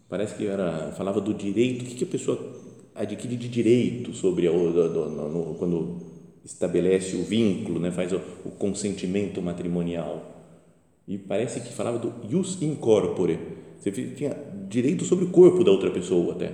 parece 0.08 0.36
que 0.36 0.46
era, 0.46 0.92
falava 0.92 1.20
do 1.20 1.34
direito, 1.34 1.84
o 1.84 1.86
que, 1.86 1.96
que 1.96 2.04
a 2.04 2.08
pessoa 2.08 2.62
adquire 2.94 3.36
de 3.36 3.50
direito 3.50 4.14
sobre 4.14 4.48
a, 4.48 4.52
do, 4.52 4.94
do, 4.94 5.10
no, 5.10 5.56
quando 5.56 6.13
estabelece 6.44 7.16
o 7.16 7.24
vínculo, 7.24 7.80
né, 7.80 7.92
faz 7.92 8.12
o, 8.12 8.22
o 8.46 8.52
consentimento 8.52 9.42
matrimonial 9.42 10.34
e 11.08 11.18
parece 11.18 11.60
que 11.60 11.74
falava 11.74 11.98
do 11.98 12.14
ius 12.30 12.62
in 12.62 12.76
corpore. 12.76 13.40
Você 13.78 13.92
tinha 13.92 14.36
direito 14.70 15.04
sobre 15.04 15.26
o 15.26 15.30
corpo 15.30 15.64
da 15.64 15.72
outra 15.72 15.92
pessoa 15.92 16.34
até. 16.34 16.54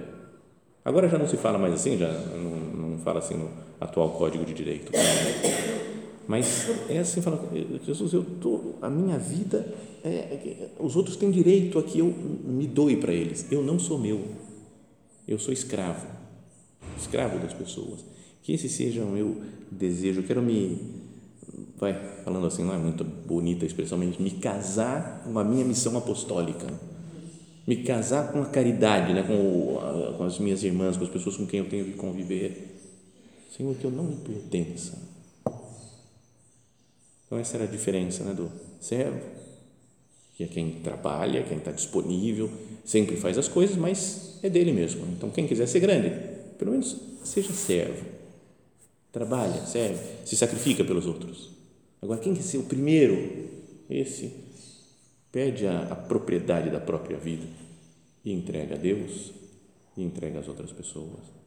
Agora 0.84 1.08
já 1.08 1.18
não 1.18 1.28
se 1.28 1.38
fala 1.38 1.60
mais 1.60 1.74
assim, 1.74 1.98
já 1.98 2.12
não, 2.12 2.90
não 2.90 2.98
fala 3.00 3.20
assim 3.20 3.36
no 3.36 3.50
atual 3.80 4.10
Código 4.12 4.44
de 4.44 4.54
Direito. 4.54 4.92
Mas 6.28 6.68
é 6.90 7.00
assim, 7.00 7.22
fala, 7.22 7.40
Jesus, 7.86 8.14
eu 8.14 8.24
tô, 8.24 8.76
a 8.82 8.90
minha 8.90 9.18
vida, 9.18 9.74
é, 10.04 10.10
é, 10.10 10.70
os 10.80 10.96
outros 10.96 11.16
têm 11.16 11.30
direito 11.30 11.78
a 11.78 11.84
que 11.84 12.00
eu 12.00 12.06
me 12.06 12.66
doe 12.66 12.98
para 12.98 13.14
eles. 13.14 13.46
Eu 13.52 13.62
não 13.62 13.78
sou 13.78 14.00
meu. 14.00 14.22
Eu 15.28 15.38
sou 15.38 15.54
escravo. 15.54 16.08
Escravo 16.98 17.40
das 17.40 17.54
pessoas. 17.54 18.04
Que 18.42 18.54
esse 18.54 18.70
seja 18.70 19.04
o 19.04 19.12
meu 19.12 19.42
desejo. 19.72 20.22
Eu 20.22 20.24
quero 20.24 20.42
me 20.42 21.00
vai 21.80 21.94
falando 22.24 22.46
assim, 22.46 22.64
não 22.64 22.74
é 22.74 22.78
muito 22.78 23.04
bonita 23.04 23.66
a 23.66 23.68
expressão, 23.68 23.98
mas 23.98 24.18
me 24.18 24.32
casar 24.32 25.24
com 25.24 25.40
a 25.40 25.44
minha 25.44 25.64
missão 25.64 25.98
apostólica, 25.98 26.68
me 27.66 27.78
casar 27.84 28.32
com 28.34 28.42
a 28.42 28.46
caridade, 28.46 29.14
né, 29.14 29.24
com, 29.24 30.18
com 30.18 30.24
as 30.24 30.38
minhas 30.40 30.64
irmãs, 30.64 30.98
com 30.98 31.06
as 31.06 31.10
pessoas 31.10 31.38
com 31.38 31.48
quem 31.48 31.60
eu 31.60 31.70
tenho 31.70 31.86
que 31.86 31.94
conviver. 31.94 32.76
Senhor, 33.56 33.74
que 33.76 33.86
eu 33.86 33.92
não 33.92 34.04
me 34.04 34.16
pertença. 34.18 34.98
Então, 37.26 37.38
essa 37.38 37.58
era 37.58 37.64
a 37.66 37.68
diferença 37.68 38.24
né, 38.24 38.34
do 38.34 38.52
servo, 38.82 39.20
que 40.36 40.44
é 40.44 40.48
quem 40.48 40.72
trabalha, 40.84 41.44
quem 41.44 41.58
está 41.58 41.72
disponível, 41.72 42.50
sempre 42.84 43.16
faz 43.16 43.38
as 43.38 43.48
coisas, 43.48 43.78
mas 43.78 44.40
é 44.42 44.50
dele 44.50 44.74
mesmo. 44.74 45.06
Então, 45.16 45.30
quem 45.30 45.48
quiser 45.48 45.68
ser 45.68 45.80
grande, 45.80 46.12
pelo 46.58 46.72
menos 46.72 46.98
seja 47.24 47.54
servo. 47.54 48.19
Trabalha, 49.12 49.66
serve, 49.66 50.26
se 50.26 50.36
sacrifica 50.36 50.84
pelos 50.84 51.06
outros. 51.06 51.50
Agora, 52.02 52.20
quem 52.20 52.34
quer 52.34 52.44
ser 52.44 52.58
o 52.58 52.64
primeiro? 52.64 53.50
Esse 53.90 54.34
perde 55.32 55.66
a, 55.66 55.82
a 55.92 55.96
propriedade 55.96 56.70
da 56.70 56.80
própria 56.80 57.18
vida 57.18 57.46
e 58.24 58.32
entrega 58.32 58.76
a 58.76 58.78
Deus 58.78 59.32
e 59.98 60.04
entrega 60.04 60.40
às 60.40 60.48
outras 60.48 60.72
pessoas. 60.72 61.40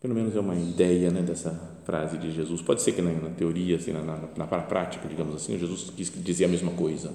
Pelo 0.00 0.14
menos 0.14 0.34
é 0.36 0.40
uma 0.40 0.54
ideia 0.54 1.10
né, 1.10 1.22
dessa 1.22 1.50
frase 1.84 2.16
de 2.18 2.30
Jesus. 2.32 2.62
Pode 2.62 2.82
ser 2.82 2.92
que 2.92 3.02
na, 3.02 3.12
na 3.12 3.30
teoria, 3.30 3.76
assim, 3.76 3.92
na, 3.92 4.00
na, 4.02 4.16
na, 4.36 4.46
prática, 4.46 5.08
digamos 5.08 5.34
assim, 5.34 5.58
Jesus 5.58 5.90
quis 5.90 6.12
dizer 6.22 6.44
a 6.44 6.48
mesma 6.48 6.70
coisa. 6.72 7.12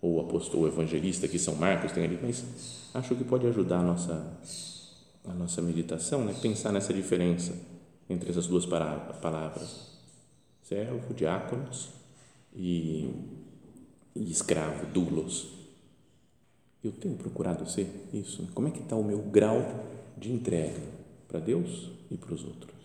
Ou 0.00 0.16
o 0.16 0.20
apóstolo, 0.20 0.62
o 0.62 0.68
evangelista, 0.68 1.26
que 1.26 1.40
São 1.40 1.56
Marcos 1.56 1.90
tem 1.90 2.04
ali, 2.04 2.16
mas 2.22 2.44
acho 2.94 3.16
que 3.16 3.24
pode 3.24 3.48
ajudar 3.48 3.80
a 3.80 3.82
nossa, 3.82 4.38
a 5.28 5.34
nossa 5.34 5.60
meditação, 5.62 6.24
né? 6.24 6.34
pensar 6.40 6.72
nessa 6.72 6.92
diferença 6.92 7.54
entre 8.08 8.30
essas 8.30 8.46
duas 8.46 8.64
palavras, 8.66 9.98
servo, 10.62 11.12
diáconos 11.14 11.90
e, 12.54 13.10
e 14.14 14.30
escravo, 14.30 14.86
doulos. 14.86 15.48
Eu 16.82 16.92
tenho 16.92 17.16
procurado 17.16 17.68
ser 17.68 18.08
isso. 18.12 18.42
Né? 18.42 18.48
Como 18.54 18.68
é 18.68 18.70
que 18.70 18.80
está 18.80 18.96
o 18.96 19.04
meu 19.04 19.18
grau 19.18 19.62
de 20.16 20.32
entrega 20.32 20.80
para 21.26 21.40
Deus 21.40 21.90
e 22.10 22.16
para 22.16 22.34
os 22.34 22.44
outros? 22.44 22.78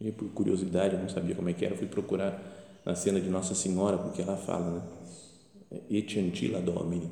E 0.00 0.10
por 0.10 0.28
curiosidade, 0.30 0.94
eu 0.94 1.00
não 1.00 1.08
sabia 1.08 1.34
como 1.34 1.48
é 1.48 1.52
que 1.52 1.64
era, 1.64 1.76
fui 1.76 1.86
procurar 1.86 2.42
na 2.84 2.94
cena 2.94 3.20
de 3.20 3.28
Nossa 3.28 3.54
Senhora, 3.54 3.96
porque 3.96 4.20
ela 4.20 4.36
fala, 4.36 4.70
né? 4.70 4.82
Et 5.90 6.18
antila 6.18 6.60
domini. 6.60 7.10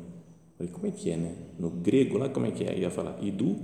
Falei, 0.63 0.73
como 0.73 0.87
é 0.87 0.91
que 0.93 1.11
é, 1.11 1.17
né? 1.17 1.35
No 1.59 1.71
grego, 1.71 2.19
lá 2.19 2.29
como 2.29 2.47
é 2.47 2.53
que 2.53 2.63
é? 2.63 2.79
Ia 2.79 2.91
falar, 2.91 3.21
idu, 3.21 3.59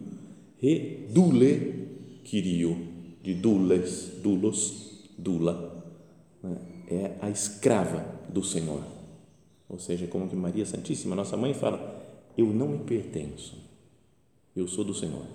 re, 0.61 1.07
dule, 1.11 1.87
Kirio, 2.25 2.77
de 3.23 3.35
dules, 3.35 4.15
dulos, 4.21 5.05
dula, 5.17 5.85
né? 6.43 6.57
é 6.89 7.17
a 7.21 7.31
escrava 7.31 8.05
do 8.29 8.43
Senhor. 8.43 8.83
Ou 9.69 9.79
seja, 9.79 10.09
como 10.09 10.29
que 10.29 10.35
Maria 10.35 10.67
Santíssima, 10.67 11.15
nossa 11.15 11.37
mãe, 11.37 11.55
fala: 11.55 12.05
Eu 12.37 12.47
não 12.47 12.69
me 12.69 12.79
pertenço, 12.79 13.57
eu 14.57 14.67
sou 14.67 14.83
do 14.83 14.95
Senhor. 14.95 15.27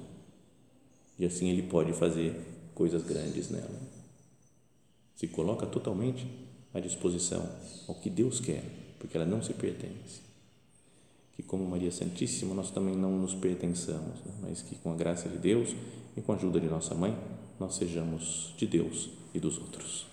E 1.18 1.26
assim 1.26 1.50
Ele 1.50 1.64
pode 1.64 1.94
fazer 1.94 2.36
coisas 2.76 3.04
grandes 3.04 3.50
nela. 3.50 3.80
Se 5.16 5.28
coloca 5.28 5.66
totalmente 5.66 6.28
à 6.74 6.82
disposição 6.82 7.48
ao 7.88 7.96
que 7.96 8.10
Deus 8.10 8.42
quer, 8.42 8.64
porque 9.00 9.16
ela 9.16 9.26
não 9.26 9.42
se 9.42 9.54
pertence. 9.54 10.33
Que, 11.36 11.44
como 11.44 11.68
Maria 11.68 11.92
Santíssima, 11.92 12.54
nós 12.54 12.70
também 12.70 12.96
não 12.96 13.12
nos 13.18 13.34
pertençamos, 13.34 14.22
né? 14.24 14.34
mas 14.42 14.62
que, 14.62 14.76
com 14.76 14.92
a 14.92 14.96
graça 14.96 15.28
de 15.28 15.38
Deus, 15.38 15.76
e 16.16 16.22
com 16.22 16.32
a 16.32 16.36
ajuda 16.36 16.60
de 16.60 16.68
nossa 16.68 16.94
mãe, 16.94 17.18
nós 17.60 17.76
sejamos 17.76 18.54
de 18.58 18.68
Deus 18.68 19.10
e 19.34 19.40
dos 19.40 19.58
outros. 19.58 20.06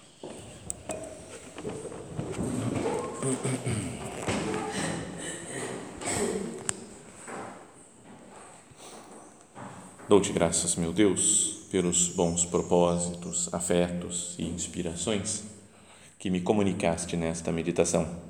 Dou-te 10.09 10.33
graças, 10.33 10.74
meu 10.74 10.92
Deus, 10.92 11.66
pelos 11.70 12.09
bons 12.09 12.44
propósitos, 12.44 13.52
afetos 13.52 14.35
e 14.38 14.44
inspirações 14.44 15.44
que 16.18 16.30
me 16.30 16.40
comunicaste 16.40 17.16
nesta 17.16 17.52
meditação. 17.52 18.29